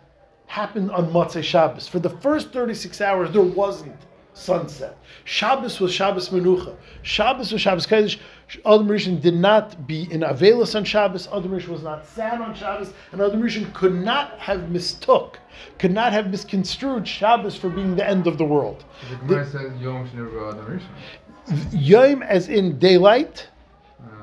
happened 0.47 0.91
on 0.91 1.13
Motzei 1.13 1.45
Shabbos. 1.45 1.87
For 1.87 1.99
the 1.99 2.09
first 2.09 2.51
36 2.53 3.03
hours, 3.03 3.31
there 3.31 3.43
wasn't 3.43 4.01
sunset. 4.35 4.97
Shabbos 5.25 5.81
was 5.81 5.93
Shabbos 5.93 6.31
Menucha. 6.31 6.75
Shabbos 7.03 7.53
was 7.53 7.61
Shabbos 7.61 7.87
Kodesh. 7.87 8.19
Adam 8.67 8.89
Rishon 8.89 9.21
did 9.21 9.35
not 9.35 9.87
be 9.87 10.11
in 10.11 10.21
Avelis 10.21 10.75
on 10.75 10.85
Shabbos. 10.85 11.29
Adam 11.29 11.51
Rishon 11.51 11.69
was 11.69 11.83
not 11.83 12.07
sad 12.07 12.41
on 12.41 12.55
Shabbos. 12.55 12.93
And 13.13 13.21
Adam 13.21 13.43
Rishon 13.43 13.73
could 13.73 13.95
not 13.95 14.39
have 14.39 14.71
mistook, 14.71 15.39
could 15.79 15.93
not 15.93 16.13
have 16.13 16.31
misconstrued 16.31 17.07
Shabbos 17.07 17.57
for 17.57 17.69
being 17.69 17.97
the 17.97 18.07
end 18.07 18.27
of 18.27 18.39
the 18.39 18.45
world. 18.45 18.85
The 19.11 19.17
Gemara 19.17 19.47
says 19.47 19.81
Yom 19.81 20.09
Shnei 20.09 20.53
Adam 20.53 20.67
Rishon. 20.67 21.69
Yom 21.73 22.23
as 22.23 22.49
in 22.49 22.79
daylight 22.79 23.49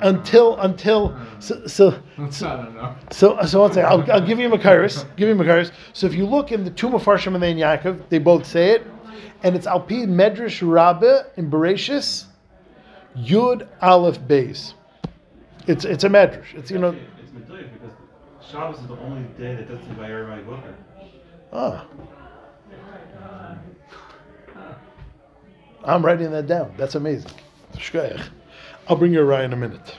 until 0.02 0.58
until 0.60 1.18
so 1.40 1.68
so 1.68 2.02
so, 2.30 2.96
so, 3.12 3.46
so 3.46 3.62
one 3.62 3.74
second. 3.74 3.86
I'll, 3.86 4.12
I'll 4.12 4.26
give 4.26 4.40
you 4.40 4.52
a 4.54 4.58
Makaris. 4.58 5.06
Give 5.16 5.28
you 5.28 5.36
a 5.36 5.38
Makaris. 5.38 5.72
So 5.94 6.08
if 6.08 6.14
you 6.14 6.26
look 6.26 6.52
in 6.52 6.64
the 6.64 6.72
Tomb 6.72 6.94
of 6.94 7.04
Farshim 7.04 7.34
and 7.34 7.44
then 7.44 7.58
Yaakov, 7.58 8.10
they 8.10 8.20
both 8.20 8.46
say 8.46 8.72
it, 8.72 8.88
and 9.44 9.56
it's 9.56 9.68
Alpi 9.68 10.06
Medrash 10.08 10.62
Rabbah 10.68 11.24
in 11.38 11.50
Bereshis, 11.50 12.26
Yud 13.18 13.68
Aleph 13.82 14.20
Beis. 14.22 14.74
It's 15.68 15.86
it's 15.86 16.04
a 16.04 16.10
Medrash. 16.10 16.54
It's 16.56 16.72
you 16.72 16.80
know. 16.80 16.90
It's 16.90 17.32
meduyik 17.32 17.70
because 17.74 17.96
Shabbos 18.50 18.80
is 18.80 18.88
the 18.88 18.98
only 19.00 19.24
day 19.38 19.56
that 19.56 19.70
doesn't 19.70 19.96
by 19.96 20.10
Erev 20.10 20.46
Boker. 20.46 20.76
Ah. 21.52 21.88
I'm 25.86 26.06
writing 26.06 26.32
that 26.32 26.48
down. 26.48 26.74
That's 26.78 26.96
amazing. 26.96 27.32
I'll 28.88 28.98
bring 28.98 29.14
you 29.14 29.22
a 29.22 29.24
rye 29.24 29.44
in 29.44 29.54
a 29.54 29.56
minute. 29.56 29.98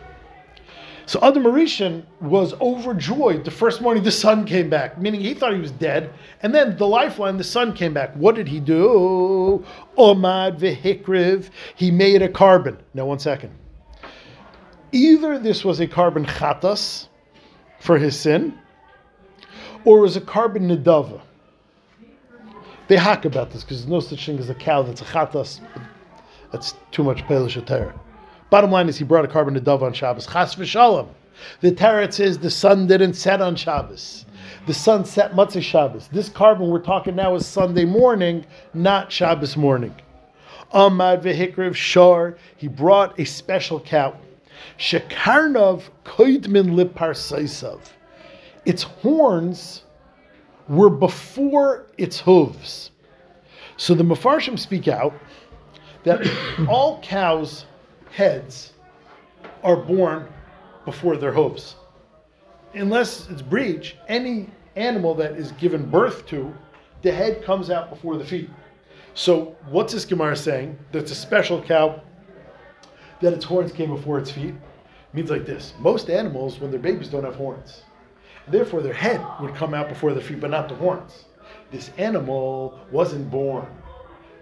So 1.10 1.18
Adam 1.24 1.42
Arishan 1.42 2.04
was 2.20 2.54
overjoyed 2.60 3.44
the 3.44 3.50
first 3.50 3.80
morning 3.80 4.04
the 4.04 4.12
sun 4.12 4.44
came 4.44 4.70
back, 4.70 4.96
meaning 4.96 5.20
he 5.20 5.34
thought 5.34 5.52
he 5.52 5.58
was 5.58 5.72
dead. 5.72 6.08
And 6.40 6.54
then 6.54 6.76
the 6.76 6.86
lifeline, 6.86 7.36
the 7.36 7.42
sun 7.42 7.72
came 7.72 7.92
back. 7.92 8.14
What 8.14 8.36
did 8.36 8.46
he 8.46 8.60
do? 8.60 9.66
Omad 9.98 10.60
vehikriv. 10.60 11.50
He 11.74 11.90
made 11.90 12.22
a 12.22 12.28
korban. 12.28 12.78
Now, 12.94 13.06
one 13.06 13.18
second. 13.18 13.50
Either 14.92 15.36
this 15.36 15.64
was 15.64 15.80
a 15.80 15.88
korban 15.88 16.26
chatas 16.26 17.08
for 17.80 17.98
his 17.98 18.16
sin, 18.16 18.56
or 19.84 19.98
it 19.98 20.02
was 20.02 20.16
a 20.16 20.20
korban 20.20 20.70
nedava. 20.70 21.20
They 22.86 22.96
hack 22.96 23.24
about 23.24 23.50
this 23.50 23.64
because 23.64 23.78
there's 23.78 23.90
no 23.90 23.98
such 23.98 24.26
thing 24.26 24.38
as 24.38 24.48
a 24.48 24.54
cow 24.54 24.82
that's 24.82 25.00
a 25.00 25.06
chatas. 25.06 25.60
That's 26.52 26.76
too 26.92 27.02
much 27.02 27.24
Pelish. 27.24 27.56
Bottom 28.50 28.72
line 28.72 28.88
is 28.88 28.98
he 28.98 29.04
brought 29.04 29.24
a 29.24 29.28
korban 29.28 29.54
to 29.54 29.60
dove 29.60 29.82
on 29.82 29.92
Shabbos. 29.92 30.26
Chas 30.26 30.56
v'shalom. 30.56 31.08
The 31.60 31.70
Tarot 31.70 32.10
says 32.10 32.38
the 32.38 32.50
sun 32.50 32.86
didn't 32.86 33.14
set 33.14 33.40
on 33.40 33.56
Shabbos. 33.56 34.26
The 34.66 34.74
sun 34.74 35.04
set 35.04 35.32
Motzei 35.32 35.62
Shabbos. 35.62 36.08
This 36.08 36.28
korban 36.28 36.68
we're 36.68 36.80
talking 36.80 37.14
now 37.14 37.34
is 37.36 37.46
Sunday 37.46 37.84
morning, 37.84 38.44
not 38.74 39.10
Shabbos 39.12 39.56
morning. 39.56 39.94
Amad 40.74 41.22
v'hikriv 41.22 41.74
shar. 41.74 42.36
He 42.56 42.66
brought 42.68 43.18
a 43.18 43.24
special 43.24 43.80
cow. 43.80 44.16
Shekarnov 44.78 45.84
koidmin 46.04 46.74
liparsaisav. 46.74 47.80
Its 48.66 48.82
horns 48.82 49.84
were 50.68 50.90
before 50.90 51.86
its 51.98 52.20
hooves. 52.20 52.90
So 53.76 53.94
the 53.94 54.04
Mefarshim 54.04 54.58
speak 54.58 54.88
out 54.88 55.14
that 56.04 56.20
all 56.68 57.00
cows' 57.00 57.64
heads 58.10 58.72
are 59.62 59.76
born 59.76 60.28
before 60.84 61.16
their 61.16 61.32
hooves. 61.32 61.76
Unless 62.74 63.28
it's 63.30 63.42
breech, 63.42 63.96
any 64.08 64.48
animal 64.76 65.14
that 65.16 65.32
is 65.32 65.52
given 65.52 65.90
birth 65.90 66.26
to, 66.26 66.54
the 67.02 67.12
head 67.12 67.42
comes 67.44 67.70
out 67.70 67.90
before 67.90 68.16
the 68.16 68.24
feet. 68.24 68.50
So 69.14 69.56
what's 69.68 69.92
this 69.92 70.04
Gemara 70.04 70.36
saying? 70.36 70.78
That's 70.92 71.10
a 71.10 71.14
special 71.14 71.62
cow 71.62 72.00
that 73.20 73.32
its 73.32 73.44
horns 73.44 73.72
came 73.72 73.90
before 73.90 74.18
its 74.18 74.30
feet. 74.30 74.54
means 75.12 75.30
like 75.30 75.44
this. 75.44 75.74
Most 75.78 76.08
animals, 76.08 76.60
when 76.60 76.70
they're 76.70 76.80
babies, 76.80 77.08
don't 77.08 77.24
have 77.24 77.36
horns. 77.36 77.82
Therefore, 78.48 78.80
their 78.80 78.94
head 78.94 79.24
would 79.40 79.54
come 79.54 79.74
out 79.74 79.88
before 79.88 80.12
their 80.12 80.22
feet, 80.22 80.40
but 80.40 80.50
not 80.50 80.68
the 80.68 80.74
horns. 80.74 81.24
This 81.70 81.90
animal 81.98 82.78
wasn't 82.90 83.30
born. 83.30 83.66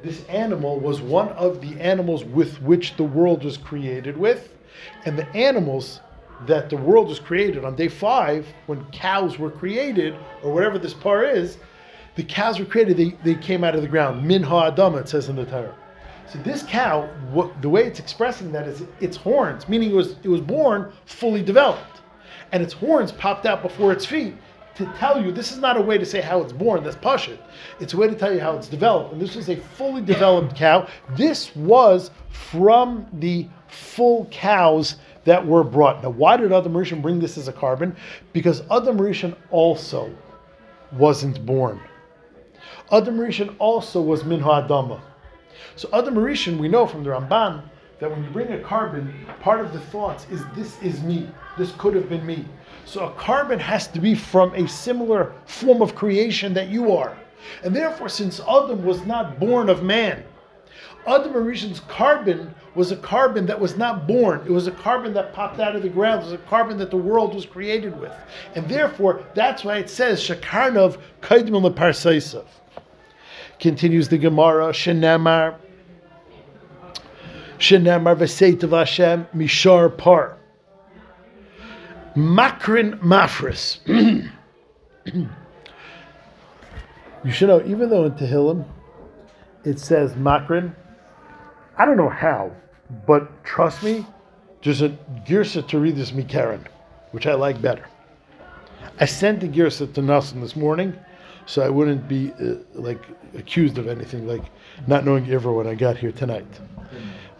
This 0.02 0.24
animal 0.26 0.78
was 0.78 1.00
one 1.00 1.28
of 1.30 1.61
the 1.61 1.80
animals 1.80 2.24
with 2.24 2.61
which 2.62 2.96
the 2.96 3.04
world 3.04 3.44
was 3.44 3.56
created 3.56 4.16
with. 4.16 4.54
And 5.04 5.18
the 5.18 5.28
animals 5.34 6.00
that 6.46 6.70
the 6.70 6.76
world 6.76 7.08
was 7.08 7.18
created 7.18 7.64
on 7.64 7.74
day 7.74 7.88
five, 7.88 8.46
when 8.66 8.84
cows 8.92 9.38
were 9.38 9.50
created, 9.50 10.14
or 10.42 10.52
whatever 10.52 10.78
this 10.78 10.94
par 10.94 11.24
is, 11.24 11.58
the 12.14 12.22
cows 12.22 12.58
were 12.58 12.64
created, 12.64 12.96
they, 12.96 13.16
they 13.24 13.40
came 13.40 13.64
out 13.64 13.74
of 13.74 13.82
the 13.82 13.88
ground. 13.88 14.24
Min 14.24 14.42
ha'adama, 14.42 15.00
it 15.00 15.08
says 15.08 15.28
in 15.28 15.37
the 15.37 15.44
Torah. 15.44 15.74
So 16.32 16.38
this 16.40 16.62
cow, 16.62 17.06
what, 17.32 17.61
the 17.62 17.68
way 17.68 17.84
it's 17.84 17.98
expressing 17.98 18.52
that 18.52 18.68
is 18.68 18.84
its 19.00 19.16
horns, 19.16 19.68
meaning 19.68 19.90
it 19.90 19.94
was, 19.94 20.16
it 20.22 20.28
was 20.28 20.40
born 20.40 20.92
fully 21.06 21.42
developed. 21.42 22.02
And 22.52 22.62
its 22.62 22.72
horns 22.72 23.12
popped 23.12 23.46
out 23.46 23.62
before 23.62 23.92
its 23.92 24.06
feet 24.06 24.34
to 24.78 24.86
tell 24.96 25.22
you 25.22 25.32
this 25.32 25.52
is 25.52 25.58
not 25.58 25.76
a 25.76 25.80
way 25.80 25.98
to 25.98 26.06
say 26.06 26.20
how 26.20 26.40
it's 26.40 26.52
born, 26.52 26.84
that's 26.84 26.96
pashit. 26.96 27.38
It's 27.80 27.94
a 27.94 27.96
way 27.96 28.08
to 28.08 28.14
tell 28.14 28.32
you 28.32 28.40
how 28.40 28.56
it's 28.56 28.68
developed. 28.68 29.12
And 29.12 29.20
this 29.20 29.34
was 29.34 29.48
a 29.48 29.56
fully 29.56 30.00
developed 30.00 30.54
cow. 30.54 30.88
This 31.10 31.54
was 31.56 32.10
from 32.30 33.06
the 33.14 33.48
full 33.66 34.26
cows 34.30 34.96
that 35.24 35.44
were 35.44 35.64
brought. 35.64 36.02
Now, 36.02 36.10
why 36.10 36.36
did 36.36 36.52
Adam 36.52 36.72
Rishon 36.72 37.02
bring 37.02 37.18
this 37.18 37.36
as 37.36 37.48
a 37.48 37.52
korban? 37.52 37.94
Because 38.32 38.62
Adam 38.70 38.98
Rishon 38.98 39.36
also 39.50 40.10
wasn't 40.92 41.44
born. 41.44 41.80
Adam 42.92 43.18
Rishon 43.18 43.54
also 43.58 44.00
was 44.00 44.24
Min 44.24 44.40
Ha'adama. 44.40 45.00
So 45.74 45.88
Adam 45.92 46.14
Rishon, 46.14 46.58
we 46.58 46.68
know 46.68 46.86
from 46.86 47.02
the 47.02 47.10
Ramban 47.10 47.62
that 47.98 48.10
when 48.10 48.22
you 48.22 48.30
bring 48.30 48.52
a 48.52 48.58
korban, 48.58 49.12
part 49.40 49.60
of 49.60 49.72
the 49.72 49.80
thoughts 49.80 50.26
is 50.30 50.42
this 50.54 50.80
is 50.82 51.02
me. 51.02 51.28
This 51.58 51.72
could 51.72 51.94
have 51.94 52.08
been 52.08 52.24
me. 52.24 52.46
So 52.88 53.05
a 53.05 53.11
korban 53.11 53.59
has 53.59 53.87
to 53.88 54.01
be 54.01 54.14
from 54.14 54.55
a 54.55 54.66
similar 54.66 55.35
form 55.44 55.83
of 55.83 55.94
creation 55.94 56.55
that 56.55 56.68
you 56.68 56.96
are. 56.96 57.18
And 57.62 57.77
therefore, 57.77 58.09
since 58.09 58.40
Adam 58.40 58.83
was 58.83 59.05
not 59.05 59.38
born 59.38 59.68
of 59.68 59.83
man, 59.83 60.24
Adam 61.07 61.35
Rishon's 61.35 61.81
korban 61.81 62.55
was 62.74 62.90
a 62.90 62.96
korban 62.96 63.46
that 63.46 63.61
was 63.61 63.77
not 63.77 64.09
born. 64.09 64.40
It 64.46 64.51
was 64.51 64.68
a 64.68 64.72
korban 64.72 65.12
that 65.12 65.35
popped 65.35 65.61
out 65.61 65.77
of 65.77 65.83
the 65.83 65.90
ground. 65.90 66.22
It 66.22 66.31
was 66.31 66.33
a 66.33 66.38
korban 66.38 66.79
that 66.79 66.90
the 66.90 66.96
world 66.96 67.35
was 67.35 67.44
created 67.44 68.01
with. 68.01 68.12
And 68.55 68.66
therefore, 68.70 69.22
that's 69.35 69.64
why 69.64 69.77
it 69.77 69.90
says, 69.90 70.22
Shakarnov 70.22 70.98
Kaidmil 71.20 71.70
Leparsaisav. 71.70 72.46
Continues 73.61 74.09
the 74.09 74.16
Gemara, 74.16 74.68
Shenamar, 74.68 75.57
Shenamar 77.59 78.16
Vesetav 78.16 78.70
Hashem 78.70 79.27
Mishar 79.35 79.94
Par. 79.94 80.38
Makrin 82.18 82.98
Mafris. 82.98 83.78
you 87.24 87.31
should 87.31 87.48
know, 87.48 87.62
even 87.64 87.88
though 87.90 88.07
in 88.07 88.12
Tehillim 88.12 88.64
it 89.64 89.78
says 89.78 90.14
Makrin, 90.14 90.74
I 91.76 91.85
don't 91.85 91.96
know 91.96 92.09
how, 92.09 92.50
but 93.07 93.44
trust 93.44 93.85
me, 93.85 94.04
there's 94.64 94.83
a 94.83 94.88
Girsa 95.26 95.66
to 95.68 95.78
read 95.78 95.94
this 95.94 96.11
Mikaren, 96.11 96.66
which 97.12 97.28
I 97.28 97.35
like 97.35 97.62
better. 97.62 97.87
I 98.98 99.04
sent 99.04 99.38
the 99.40 99.48
Girsa 99.48 99.92
to 99.94 100.00
Nassim 100.00 100.40
this 100.40 100.57
morning, 100.57 100.98
so 101.46 101.62
I 101.62 101.68
wouldn't 101.68 102.09
be 102.09 102.33
uh, 102.33 102.54
like 102.74 103.00
accused 103.35 103.78
of 103.78 103.87
anything, 103.87 104.26
like 104.26 104.42
not 104.88 105.04
knowing 105.04 105.31
ever 105.31 105.52
when 105.52 105.68
I 105.68 105.76
got 105.76 105.96
here 105.96 106.11
tonight. 106.11 106.48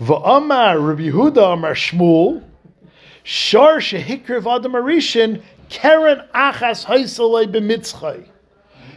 Va'amar 0.01 0.87
Rabbi 0.87 1.11
Huda 1.11 1.55
Amar 1.55 1.75
Shmuel, 1.75 2.45
Shar 3.31 3.77
Shehikriv 3.77 4.51
Adam 4.51 4.73
Arishin, 4.73 5.43
Karen 5.69 6.23
Achas 6.35 6.87
Haisalei 6.87 7.45
B'mitzchai. 7.45 8.25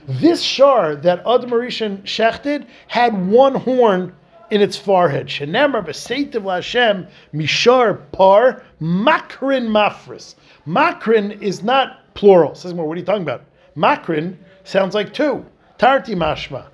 This 0.08 0.41
shar 0.41 0.96
that 0.96 1.20
Adam 1.28 1.50
Arishin 1.50 2.02
shechted 2.04 2.65
had 2.88 3.28
one 3.28 3.56
horn 3.56 4.15
in 4.50 4.62
its 4.62 4.78
forehead. 4.78 5.28
Shenemar 5.28 5.86
b'seitiv 5.86 6.50
Hashem 6.50 7.08
mishar 7.34 8.00
par 8.13 8.63
makrin 8.82 9.67
mafris. 9.67 10.36
Makrin 10.65 11.41
is 11.41 11.62
not 11.62 12.13
plural. 12.13 12.56
Says 12.56 12.74
more. 12.74 12.88
What 12.88 12.96
are 12.96 13.02
you 13.02 13.06
talking 13.06 13.24
about? 13.24 13.44
Makrin 13.76 14.38
sounds 14.63 14.96
like 14.96 15.13
two. 15.13 15.46
Tarti 15.78 16.15
mashma. 16.15 16.67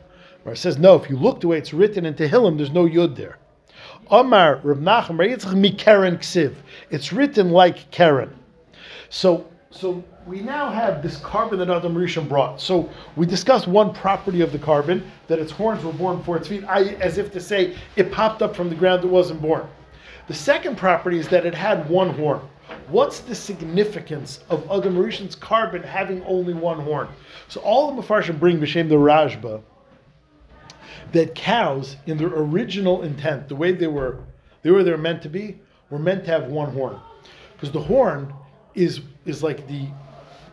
Where 0.43 0.54
it 0.54 0.60
says 0.60 0.78
no. 0.78 0.93
If 0.93 1.10
you 1.10 1.17
look 1.17 1.41
the 1.41 1.48
way 1.48 1.58
it's 1.58 1.74
written 1.74 2.06
in 2.06 2.13
Tehillim, 2.13 2.58
there's 2.58 2.70
no 2.70 2.86
yud 2.86 3.15
there. 3.15 3.39
Omar 4.10 4.60
Rav 4.63 4.78
Nachum 4.78 5.17
ksiv. 5.17 6.56
It's 6.89 7.12
written 7.12 7.52
like 7.52 7.89
Karen. 7.91 8.34
So 9.10 9.48
so 9.70 10.04
we 10.26 10.41
now 10.41 10.70
have 10.70 11.04
this 11.04 11.20
korban 11.20 11.58
that 11.60 11.70
Adam 11.70 11.93
Rishon 11.93 12.28
brought. 12.28 12.60
So 12.60 12.89
we 13.15 13.26
discussed 13.26 13.67
one 13.67 13.93
property 13.93 14.41
of 14.41 14.52
the 14.52 14.60
korban, 14.60 15.04
that 15.28 15.39
its 15.39 15.52
horns 15.52 15.84
were 15.84 15.93
born 15.93 16.17
before 16.17 16.38
its 16.38 16.48
feet, 16.48 16.63
as 16.63 17.17
if 17.17 17.32
to 17.34 17.39
say 17.39 17.76
it 17.96 18.12
popped 18.12 18.41
up 18.41 18.56
from 18.56 18.70
the 18.70 18.76
ground, 18.76 19.04
it 19.04 19.08
wasn't 19.08 19.41
born. 19.41 19.67
The 20.28 20.34
second 20.34 20.78
property 20.78 21.20
is 21.20 21.28
that 21.30 21.46
it 21.46 21.54
had 21.54 21.89
one 21.89 22.10
horn. 22.10 22.41
What's 22.89 23.20
the 23.20 23.36
significance 23.36 24.39
of 24.50 24.63
Adam 24.72 24.98
Rishon's 24.98 25.36
korban 25.36 25.84
having 25.86 26.24
only 26.26 26.54
one 26.54 26.80
horn? 26.80 27.08
So 27.48 27.62
all 27.62 27.93
the 27.93 28.02
Mefarshim 28.02 28.39
bring 28.39 28.60
B'Shem 28.60 28.89
the 28.89 28.96
Rajba, 28.96 29.62
that 31.13 31.36
cows, 31.36 31.96
in 32.06 32.17
their 32.17 32.28
original 32.28 33.04
intent, 33.04 33.48
the 33.48 33.56
way 33.56 33.72
they 33.72 33.88
were, 33.88 34.20
they 34.62 34.72
were 34.72 34.84
they 34.84 34.91
were 34.91 34.98
meant 34.98 35.22
to 35.24 35.30
be, 35.30 35.60
were 35.89 36.00
meant 36.00 36.26
to 36.26 36.32
have 36.32 36.48
one 36.48 36.72
horn. 36.72 37.00
Because 37.54 37.72
the 37.72 37.82
horn 37.82 38.34
is 38.76 39.02
is 39.26 39.43
like 39.43 39.67
the 39.67 39.88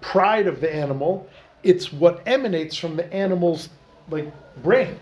pride 0.01 0.47
of 0.47 0.61
the 0.61 0.73
animal. 0.73 1.27
It's 1.63 1.93
what 1.93 2.23
emanates 2.27 2.77
from 2.77 2.97
the 2.97 3.13
animal's 3.13 3.69
like 4.11 4.33
brain. 4.63 4.99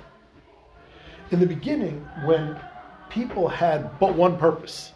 In 1.30 1.40
the 1.40 1.46
beginning, 1.46 2.06
when 2.24 2.58
people 3.08 3.48
had 3.48 3.98
but 3.98 4.14
one 4.14 4.38
purpose, 4.38 4.92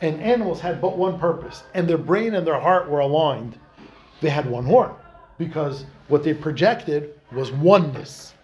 and 0.00 0.20
animals 0.20 0.60
had 0.60 0.80
but 0.80 0.96
one 0.96 1.18
purpose, 1.18 1.64
and 1.74 1.88
their 1.88 1.98
brain 1.98 2.34
and 2.34 2.46
their 2.46 2.60
heart 2.60 2.88
were 2.88 3.00
aligned, 3.00 3.58
they 4.20 4.30
had 4.30 4.48
one 4.48 4.64
horn. 4.64 4.92
Because 5.38 5.86
what 6.08 6.22
they 6.22 6.34
projected 6.34 7.14
was 7.32 7.50
oneness. 7.52 8.34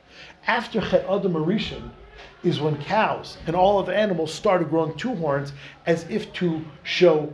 After 0.49 0.81
Chet 0.81 1.05
Adam 1.05 1.35
Arishan 1.35 1.91
is 2.43 2.59
when 2.59 2.83
cows 2.83 3.37
and 3.47 3.55
all 3.55 3.79
of 3.79 3.85
the 3.85 3.95
animals 3.95 4.33
started 4.33 4.71
growing 4.71 4.97
two 4.97 5.15
horns 5.15 5.53
as 5.85 6.07
if 6.09 6.33
to 6.33 6.65
show 6.85 7.31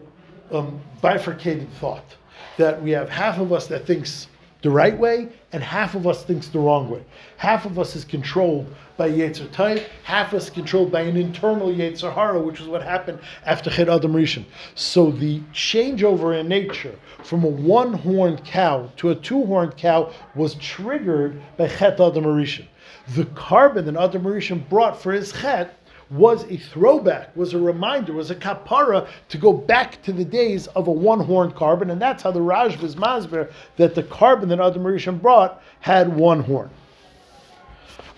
um, 0.50 0.80
bifurcated 1.00 1.70
thought 1.74 2.16
that 2.56 2.82
we 2.82 2.90
have 2.90 3.08
half 3.08 3.38
of 3.38 3.52
us 3.52 3.68
that 3.68 3.86
thinks 3.86 4.26
the 4.62 4.70
right 4.70 4.98
way 4.98 5.28
and 5.52 5.62
half 5.62 5.94
of 5.94 6.08
us 6.08 6.24
thinks 6.24 6.48
the 6.48 6.58
wrong 6.58 6.90
way. 6.90 7.04
Half 7.36 7.66
of 7.66 7.78
us 7.78 7.94
is 7.94 8.04
controlled 8.04 8.66
by 8.96 9.08
Yetzer 9.10 9.46
Tov, 9.50 9.86
half 10.02 10.32
of 10.32 10.38
us 10.38 10.44
is 10.44 10.50
controlled 10.50 10.90
by 10.90 11.02
an 11.02 11.16
internal 11.16 11.68
Yetzer 11.68 12.12
Hara, 12.12 12.40
which 12.40 12.60
is 12.60 12.66
what 12.66 12.82
happened 12.82 13.20
after 13.46 13.70
Chet 13.70 13.88
Adam 13.88 14.12
Rishon. 14.12 14.44
So 14.74 15.12
the 15.12 15.38
changeover 15.52 16.40
in 16.40 16.48
nature 16.48 16.98
from 17.22 17.44
a 17.44 17.48
one-horned 17.48 18.44
cow 18.44 18.90
to 18.96 19.10
a 19.10 19.14
two-horned 19.14 19.76
cow 19.76 20.12
was 20.34 20.56
triggered 20.56 21.40
by 21.56 21.68
Chet 21.68 22.00
Adam 22.00 22.24
Rishon. 22.24 22.66
The 23.08 23.24
korban 23.24 23.84
that 23.84 23.96
Adam 23.96 24.22
Rishon 24.22 24.68
brought 24.68 25.00
for 25.00 25.12
his 25.12 25.32
Chet 25.32 25.78
was 26.10 26.44
a 26.50 26.56
throwback, 26.56 27.36
was 27.36 27.54
a 27.54 27.58
reminder, 27.58 28.12
was 28.12 28.30
a 28.30 28.34
kapara 28.34 29.08
to 29.28 29.38
go 29.38 29.52
back 29.52 30.02
to 30.02 30.12
the 30.12 30.24
days 30.24 30.66
of 30.68 30.86
a 30.86 30.92
one-horned 30.92 31.54
korban, 31.54 31.90
and 31.90 32.00
that's 32.00 32.22
how 32.22 32.30
the 32.30 32.40
Raj 32.40 32.76
was 32.78 32.96
masber 32.96 33.50
that 33.76 33.94
the 33.94 34.02
korban 34.02 34.48
that 34.48 34.60
Adam 34.60 34.82
Rishon 34.84 35.20
brought 35.20 35.62
had 35.80 36.14
one 36.14 36.40
horn. 36.40 36.70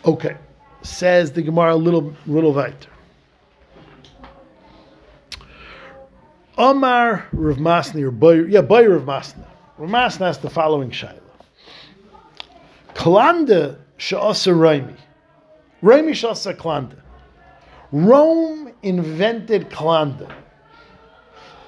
Okay, 0.05 0.37
says 0.83 1.33
the 1.33 1.43
Gemara 1.43 1.75
little 1.75 2.15
little 2.27 2.53
weiter. 2.53 2.89
Omar 6.59 7.27
Rav 7.33 7.57
Masni 7.57 8.03
or 8.03 8.11
Boy, 8.11 8.45
yeah, 8.45 8.63
Boy 8.63 8.89
Rav 8.89 9.03
Masna. 9.03 9.47
Rav 9.79 9.91
Masna 9.91 10.27
has 10.27 10.39
the 10.39 10.49
following 10.49 10.91
shaila. 10.91 11.21
Klanda 12.95 13.79
sha'asa 13.99 14.53
Raimi. 14.53 14.97
Raimi 15.83 16.13
sha'asa 16.13 16.57
Klanda. 16.57 17.01
Rome 17.93 18.73
invented 18.83 19.71
Klanda. 19.71 20.33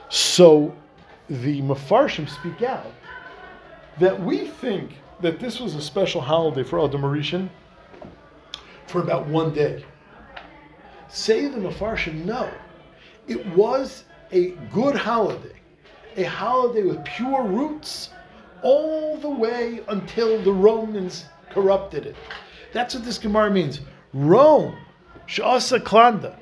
So 0.09 0.75
the 1.29 1.61
Mefarshim 1.62 2.29
speak 2.29 2.62
out 2.62 2.93
that 3.99 4.23
we 4.23 4.47
think 4.47 4.97
that 5.21 5.41
this 5.41 5.61
was 5.61 5.75
a 5.75 5.83
special 5.83 6.21
holiday 6.21 6.62
for 6.62 6.85
Adam 6.85 7.03
Mauritian 7.03 7.49
for 8.87 9.03
about 9.03 9.27
one 9.27 9.53
day. 9.53 9.85
Say 11.09 11.49
the 11.49 11.59
Mefarshim, 11.59 12.25
no. 12.25 12.51
It 13.27 13.45
was 13.55 14.05
a 14.33 14.51
good 14.73 14.95
holiday, 14.95 15.57
a 16.17 16.23
holiday 16.25 16.83
with 16.83 17.05
pure 17.05 17.43
roots 17.43 18.11
all 18.62 19.17
the 19.17 19.29
way 19.29 19.81
until 19.88 20.41
the 20.43 20.53
Romans 20.53 21.27
corrupted 21.59 22.07
it. 22.07 22.16
That's 22.73 22.94
what 22.94 23.05
this 23.05 23.18
Gemara 23.18 23.51
means. 23.51 23.81
Rome, 24.12 24.77
Shasa 25.27 25.81
Klanda, 25.81 26.37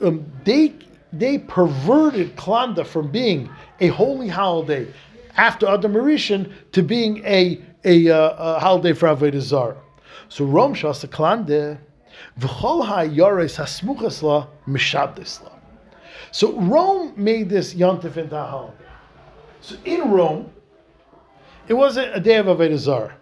um, 0.00 0.30
they, 0.44 0.74
they 1.12 1.38
perverted 1.38 2.36
Klanda 2.36 2.84
from 2.84 3.10
being 3.10 3.48
a 3.78 3.88
holy 3.88 4.28
holiday 4.28 4.88
after 5.36 5.68
Adam 5.68 5.94
to 6.72 6.82
being 6.82 7.24
a, 7.24 7.60
a, 7.84 8.10
uh, 8.10 8.56
a 8.56 8.60
holiday 8.60 8.92
for 8.92 9.08
Avodah. 9.08 9.76
So 10.28 10.44
Rome 10.44 10.74
Shasa 10.74 11.08
Klanda, 11.08 11.78
v'chol 12.38 12.84
ha'yores 12.84 13.56
hasmuchas 13.56 14.22
la 14.22 14.48
mishabdes 14.66 15.42
la. 15.44 15.52
So 16.32 16.58
Rome 16.60 17.12
made 17.16 17.48
this 17.48 17.74
Yontif 17.74 18.16
into 18.16 18.36
a 18.36 18.44
holiday. 18.44 18.76
So 19.60 19.76
in 19.84 20.10
Rome, 20.10 20.50
it 21.68 21.74
wasn't 21.74 22.16
a 22.16 22.20
day 22.20 22.36
of 22.36 22.46
Avodah. 22.46 23.12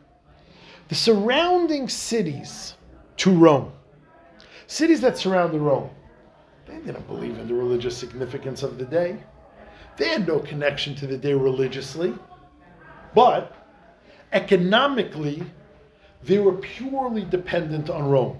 The 0.89 0.95
surrounding 0.95 1.89
cities 1.89 2.75
to 3.19 3.31
Rome, 3.31 3.73
cities 4.67 5.03
that 5.03 5.19
surrounded 5.19 5.61
Rome, 5.61 5.91
they 6.67 6.79
didn't 6.79 7.07
believe 7.07 7.39
in 7.39 7.47
the 7.47 7.55
religious 7.55 7.97
significance 7.97 8.63
of 8.63 8.79
the 8.79 8.85
day. 8.87 9.19
They 9.99 10.09
had 10.09 10.27
no 10.27 10.39
connection 10.39 10.95
to 10.97 11.07
the 11.07 11.17
day 11.17 11.35
religiously, 11.35 12.15
but 13.15 13.55
economically, 14.33 15.43
they 16.23 16.39
were 16.39 16.55
purely 16.55 17.25
dependent 17.25 17.91
on 17.91 18.09
Rome, 18.09 18.39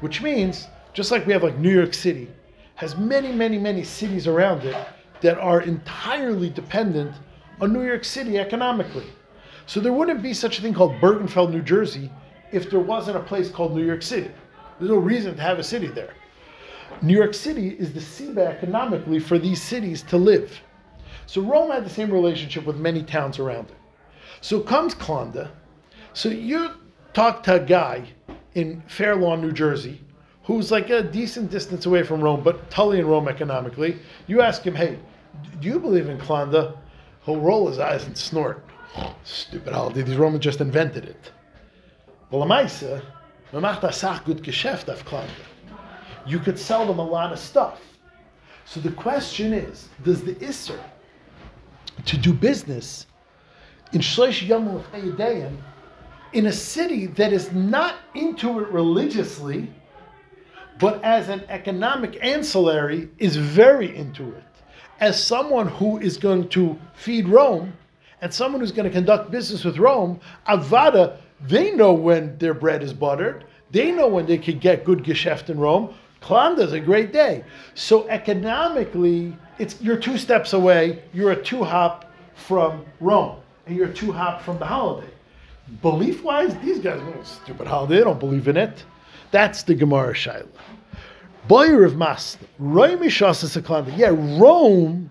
which 0.00 0.22
means 0.22 0.68
just 0.94 1.10
like 1.10 1.26
we 1.26 1.32
have 1.32 1.42
like 1.42 1.58
New 1.58 1.74
York 1.74 1.92
City 1.92 2.28
has 2.76 2.96
many, 2.96 3.32
many, 3.32 3.58
many 3.58 3.84
cities 3.84 4.26
around 4.26 4.64
it 4.64 4.76
that 5.20 5.38
are 5.38 5.60
entirely 5.60 6.48
dependent 6.50 7.14
on 7.60 7.72
New 7.72 7.84
York 7.84 8.04
City 8.04 8.38
economically. 8.38 9.06
So 9.66 9.80
there 9.80 9.92
wouldn't 9.92 10.22
be 10.22 10.34
such 10.34 10.58
a 10.58 10.62
thing 10.62 10.74
called 10.74 11.00
Bergenfield, 11.00 11.50
New 11.50 11.62
Jersey, 11.62 12.10
if 12.52 12.70
there 12.70 12.80
wasn't 12.80 13.16
a 13.16 13.22
place 13.22 13.48
called 13.48 13.74
New 13.74 13.84
York 13.84 14.02
City. 14.02 14.30
There's 14.78 14.90
no 14.90 14.98
reason 14.98 15.36
to 15.36 15.42
have 15.42 15.58
a 15.58 15.64
city 15.64 15.86
there. 15.86 16.14
New 17.00 17.16
York 17.16 17.34
City 17.34 17.68
is 17.68 17.92
the 17.92 18.00
seabed 18.00 18.46
economically 18.46 19.18
for 19.18 19.38
these 19.38 19.62
cities 19.62 20.02
to 20.02 20.16
live. 20.16 20.60
So 21.26 21.40
Rome 21.40 21.70
had 21.70 21.84
the 21.84 21.90
same 21.90 22.10
relationship 22.10 22.66
with 22.66 22.76
many 22.76 23.02
towns 23.02 23.38
around 23.38 23.70
it. 23.70 23.76
So 24.40 24.60
comes 24.60 24.94
Klonda. 24.94 25.50
So 26.12 26.28
you 26.28 26.70
talk 27.14 27.42
to 27.44 27.54
a 27.54 27.60
guy 27.60 28.08
in 28.54 28.82
Fair 28.88 29.16
Lawn, 29.16 29.40
New 29.40 29.52
Jersey, 29.52 30.00
who's 30.44 30.70
like 30.70 30.90
a 30.90 31.02
decent 31.02 31.50
distance 31.50 31.86
away 31.86 32.02
from 32.02 32.20
Rome, 32.20 32.42
but 32.42 32.70
Tully 32.70 32.98
in 32.98 33.06
Rome 33.06 33.28
economically. 33.28 33.98
You 34.26 34.42
ask 34.42 34.62
him, 34.62 34.74
hey, 34.74 34.98
do 35.60 35.68
you 35.68 35.78
believe 35.78 36.08
in 36.08 36.18
Klonda? 36.18 36.76
He'll 37.24 37.40
roll 37.40 37.68
his 37.68 37.78
eyes 37.78 38.04
and 38.04 38.18
snort. 38.18 38.64
Stupid 39.24 39.72
holiday. 39.72 40.02
These 40.02 40.16
Romans 40.16 40.42
just 40.42 40.60
invented 40.60 41.04
it. 41.04 41.30
Well, 42.30 42.46
Lamaisa, 42.46 43.02
good 44.24 44.42
geschäft. 44.42 45.28
You 46.26 46.38
could 46.38 46.58
sell 46.58 46.86
them 46.86 46.98
a 46.98 47.04
lot 47.04 47.32
of 47.32 47.38
stuff. 47.38 47.80
So 48.64 48.80
the 48.80 48.92
question 48.92 49.52
is, 49.52 49.88
does 50.02 50.22
the 50.22 50.34
Isser 50.36 50.78
to 52.04 52.16
do 52.16 52.32
business 52.32 53.06
in 53.92 54.00
Shleish 54.00 54.46
Yom 54.46 54.76
L'Chayidayim 54.76 55.56
in 56.32 56.46
a 56.46 56.52
city 56.52 57.06
that 57.06 57.32
is 57.32 57.52
not 57.52 57.96
into 58.14 58.60
it 58.60 58.68
religiously, 58.68 59.68
but 60.78 61.02
as 61.04 61.28
an 61.28 61.44
economic 61.48 62.18
ancillary 62.24 63.10
is 63.18 63.36
very 63.36 63.94
into 63.94 64.32
it. 64.32 64.44
As 65.00 65.22
someone 65.22 65.68
who 65.68 65.98
is 65.98 66.16
going 66.16 66.48
to 66.50 66.78
feed 66.94 67.28
Rome 67.28 67.74
and 68.22 68.32
someone 68.32 68.60
who's 68.60 68.72
going 68.72 68.88
to 68.88 68.94
conduct 68.94 69.32
business 69.32 69.64
with 69.64 69.78
Rome, 69.78 70.20
Avada, 70.48 71.16
they 71.40 71.72
know 71.72 71.92
when 71.92 72.38
their 72.38 72.54
bread 72.54 72.82
is 72.82 72.94
buttered. 72.94 73.44
They 73.72 73.90
know 73.90 74.06
when 74.06 74.26
they 74.26 74.38
can 74.38 74.60
get 74.60 74.84
good 74.84 75.00
geschäft 75.00 75.50
in 75.50 75.58
Rome. 75.58 75.92
Klanda 76.22 76.60
is 76.60 76.72
a 76.72 76.78
great 76.78 77.12
day. 77.12 77.44
So 77.74 78.08
economically, 78.08 79.36
it's 79.58 79.80
you're 79.82 79.96
two 79.96 80.16
steps 80.16 80.52
away. 80.52 81.02
You're 81.12 81.32
a 81.32 81.42
two 81.42 81.64
hop 81.64 82.12
from 82.36 82.86
Rome, 83.00 83.40
and 83.66 83.76
you're 83.76 83.88
a 83.88 83.92
two 83.92 84.12
hop 84.12 84.40
from 84.40 84.58
the 84.58 84.66
holiday. 84.66 85.10
Belief 85.80 86.22
wise, 86.22 86.56
these 86.58 86.78
guys 86.78 87.00
are 87.00 87.24
stupid 87.24 87.66
holiday. 87.66 87.96
They 87.96 88.04
don't 88.04 88.20
believe 88.20 88.46
in 88.46 88.56
it. 88.56 88.84
That's 89.32 89.64
the 89.64 89.74
Gemara 89.74 90.14
Shaila. 90.14 90.46
Boyer 91.48 91.84
of 91.84 91.96
Mas, 91.96 92.38
Roy 92.60 92.94
Mishasa 92.94 93.60
Klanda. 93.62 93.96
Yeah, 93.96 94.14
Rome, 94.40 95.10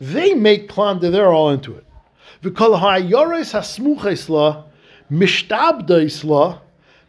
they 0.00 0.34
make 0.34 0.68
Klanda. 0.68 1.10
They're 1.10 1.32
all 1.32 1.48
into 1.48 1.74
it. 1.74 1.86
V'kol 2.42 2.78
ha'yores 2.78 3.52
hasmuches 3.52 4.28
la. 4.28 4.64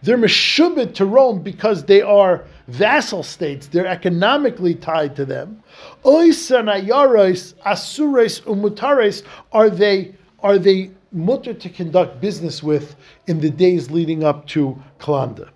They're 0.04 0.18
meshubit 0.18 0.94
to 0.96 1.06
Rome 1.06 1.42
because 1.42 1.86
they 1.86 2.02
are 2.02 2.44
vassal 2.68 3.24
states. 3.24 3.68
They're 3.68 3.88
economically 3.88 4.76
tied 4.76 5.16
to 5.16 5.26
them. 5.26 5.64
Oisanayaros, 6.04 7.54
asures, 7.66 8.42
umutares 8.42 9.24
are 9.54 9.70
they 9.70 10.14
are 10.40 10.60
they 10.60 10.92
mutter 11.14 11.54
to 11.54 11.70
conduct 11.70 12.20
business 12.20 12.62
with 12.62 12.98
in 13.28 13.40
the 13.40 13.50
days 13.50 13.90
leading 13.90 14.26
up 14.26 14.46
to 14.48 14.82
Klanda. 15.00 15.50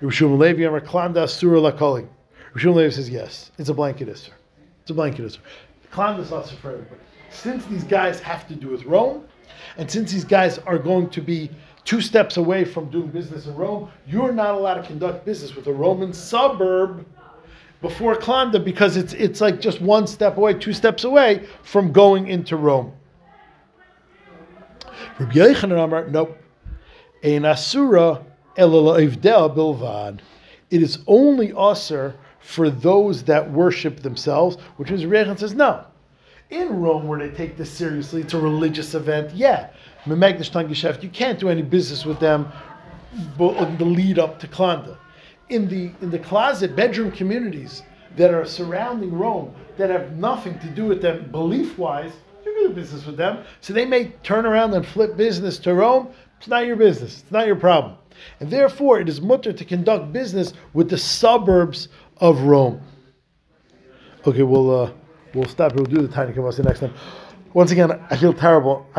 Rishon 0.00 0.38
Levi 0.38 0.62
Amar 0.62 0.80
Klanda 0.80 1.24
Asura 1.24 1.58
Lakoli. 1.58 2.06
Rishon 2.54 2.74
Levi 2.74 2.90
says 2.90 3.10
yes, 3.10 3.50
it's 3.58 3.68
a 3.68 3.74
blanket 3.74 4.08
isser. 4.08 4.30
It's 4.82 4.90
a 4.90 4.94
blanket 4.94 5.24
isser. 5.24 5.38
Klanda 5.92 6.20
is 6.20 6.30
not 6.30 6.48
for 6.48 6.72
everybody. 6.72 7.00
Since 7.32 7.64
these 7.66 7.84
guys 7.84 8.20
have 8.20 8.46
to 8.48 8.54
do 8.54 8.68
with 8.68 8.84
Rome, 8.84 9.24
and 9.76 9.90
since 9.90 10.12
these 10.12 10.24
guys 10.24 10.58
are 10.58 10.78
going 10.78 11.08
to 11.10 11.20
be 11.20 11.50
two 11.84 12.00
steps 12.00 12.36
away 12.36 12.64
from 12.64 12.90
doing 12.90 13.08
business 13.08 13.46
in 13.46 13.54
Rome, 13.56 13.90
you're 14.06 14.32
not 14.32 14.54
allowed 14.54 14.74
to 14.74 14.82
conduct 14.82 15.24
business 15.24 15.56
with 15.56 15.66
a 15.66 15.72
Roman 15.72 16.12
suburb 16.12 17.06
before 17.80 18.14
Klanda 18.14 18.62
because 18.62 18.96
it's 18.96 19.12
it's 19.14 19.40
like 19.40 19.60
just 19.60 19.80
one 19.80 20.06
step 20.06 20.36
away, 20.36 20.54
two 20.54 20.72
steps 20.72 21.04
away 21.04 21.46
from 21.62 21.90
going 21.90 22.28
into 22.28 22.56
Rome. 22.56 22.92
Rabbi 25.18 25.32
Yochanan 25.32 25.82
Amar, 25.82 26.08
nope. 26.08 26.38
Ein 27.24 27.44
asura 27.44 28.24
bilvad. 28.56 30.20
It 30.70 30.82
is 30.82 30.98
only 31.06 31.52
usher 31.56 32.14
for 32.40 32.70
those 32.70 33.22
that 33.24 33.50
worship 33.50 34.00
themselves, 34.00 34.56
which 34.76 34.90
is 34.90 35.04
Rechan 35.04 35.38
says 35.38 35.54
no. 35.54 35.84
In 36.52 36.82
Rome, 36.82 37.08
where 37.08 37.18
they 37.18 37.34
take 37.34 37.56
this 37.56 37.70
seriously, 37.70 38.20
it's 38.20 38.34
a 38.34 38.38
religious 38.38 38.94
event. 38.94 39.34
Yeah, 39.34 39.70
you 40.06 41.10
can't 41.10 41.38
do 41.40 41.48
any 41.48 41.62
business 41.62 42.04
with 42.04 42.20
them 42.20 42.52
in 43.38 43.78
the 43.78 43.86
lead 43.86 44.18
up 44.18 44.38
to 44.40 44.46
Klanda. 44.46 44.98
In 45.48 45.66
the 45.66 45.92
in 46.02 46.10
the 46.10 46.18
closet 46.18 46.76
bedroom 46.76 47.10
communities 47.10 47.82
that 48.16 48.34
are 48.34 48.44
surrounding 48.44 49.14
Rome 49.14 49.54
that 49.78 49.88
have 49.88 50.18
nothing 50.18 50.58
to 50.58 50.66
do 50.66 50.84
with 50.84 51.00
them 51.00 51.30
belief 51.30 51.78
wise, 51.78 52.12
you 52.44 52.52
can 52.52 52.68
do 52.68 52.74
business 52.74 53.06
with 53.06 53.16
them. 53.16 53.44
So 53.62 53.72
they 53.72 53.86
may 53.86 54.08
turn 54.22 54.44
around 54.44 54.74
and 54.74 54.86
flip 54.86 55.16
business 55.16 55.58
to 55.60 55.72
Rome. 55.72 56.08
It's 56.36 56.48
not 56.48 56.66
your 56.66 56.76
business. 56.76 57.22
It's 57.22 57.32
not 57.32 57.46
your 57.46 57.56
problem. 57.56 57.96
And 58.40 58.50
therefore, 58.50 59.00
it 59.00 59.08
is 59.08 59.22
mutter 59.22 59.54
to 59.54 59.64
conduct 59.64 60.12
business 60.12 60.52
with 60.74 60.90
the 60.90 60.98
suburbs 60.98 61.88
of 62.18 62.42
Rome. 62.42 62.82
Okay, 64.26 64.42
we'll 64.42 64.82
uh, 64.82 64.92
we'll 65.34 65.48
stop. 65.48 65.74
We'll 65.74 65.84
do 65.84 66.02
the 66.02 66.08
tiny 66.08 66.32
the 66.56 66.62
next 66.62 66.80
time. 66.80 66.94
Once 67.54 67.70
again, 67.70 67.92
I 68.10 68.16
feel 68.16 68.32
terrible. 68.32 68.76
I'm 68.76 68.90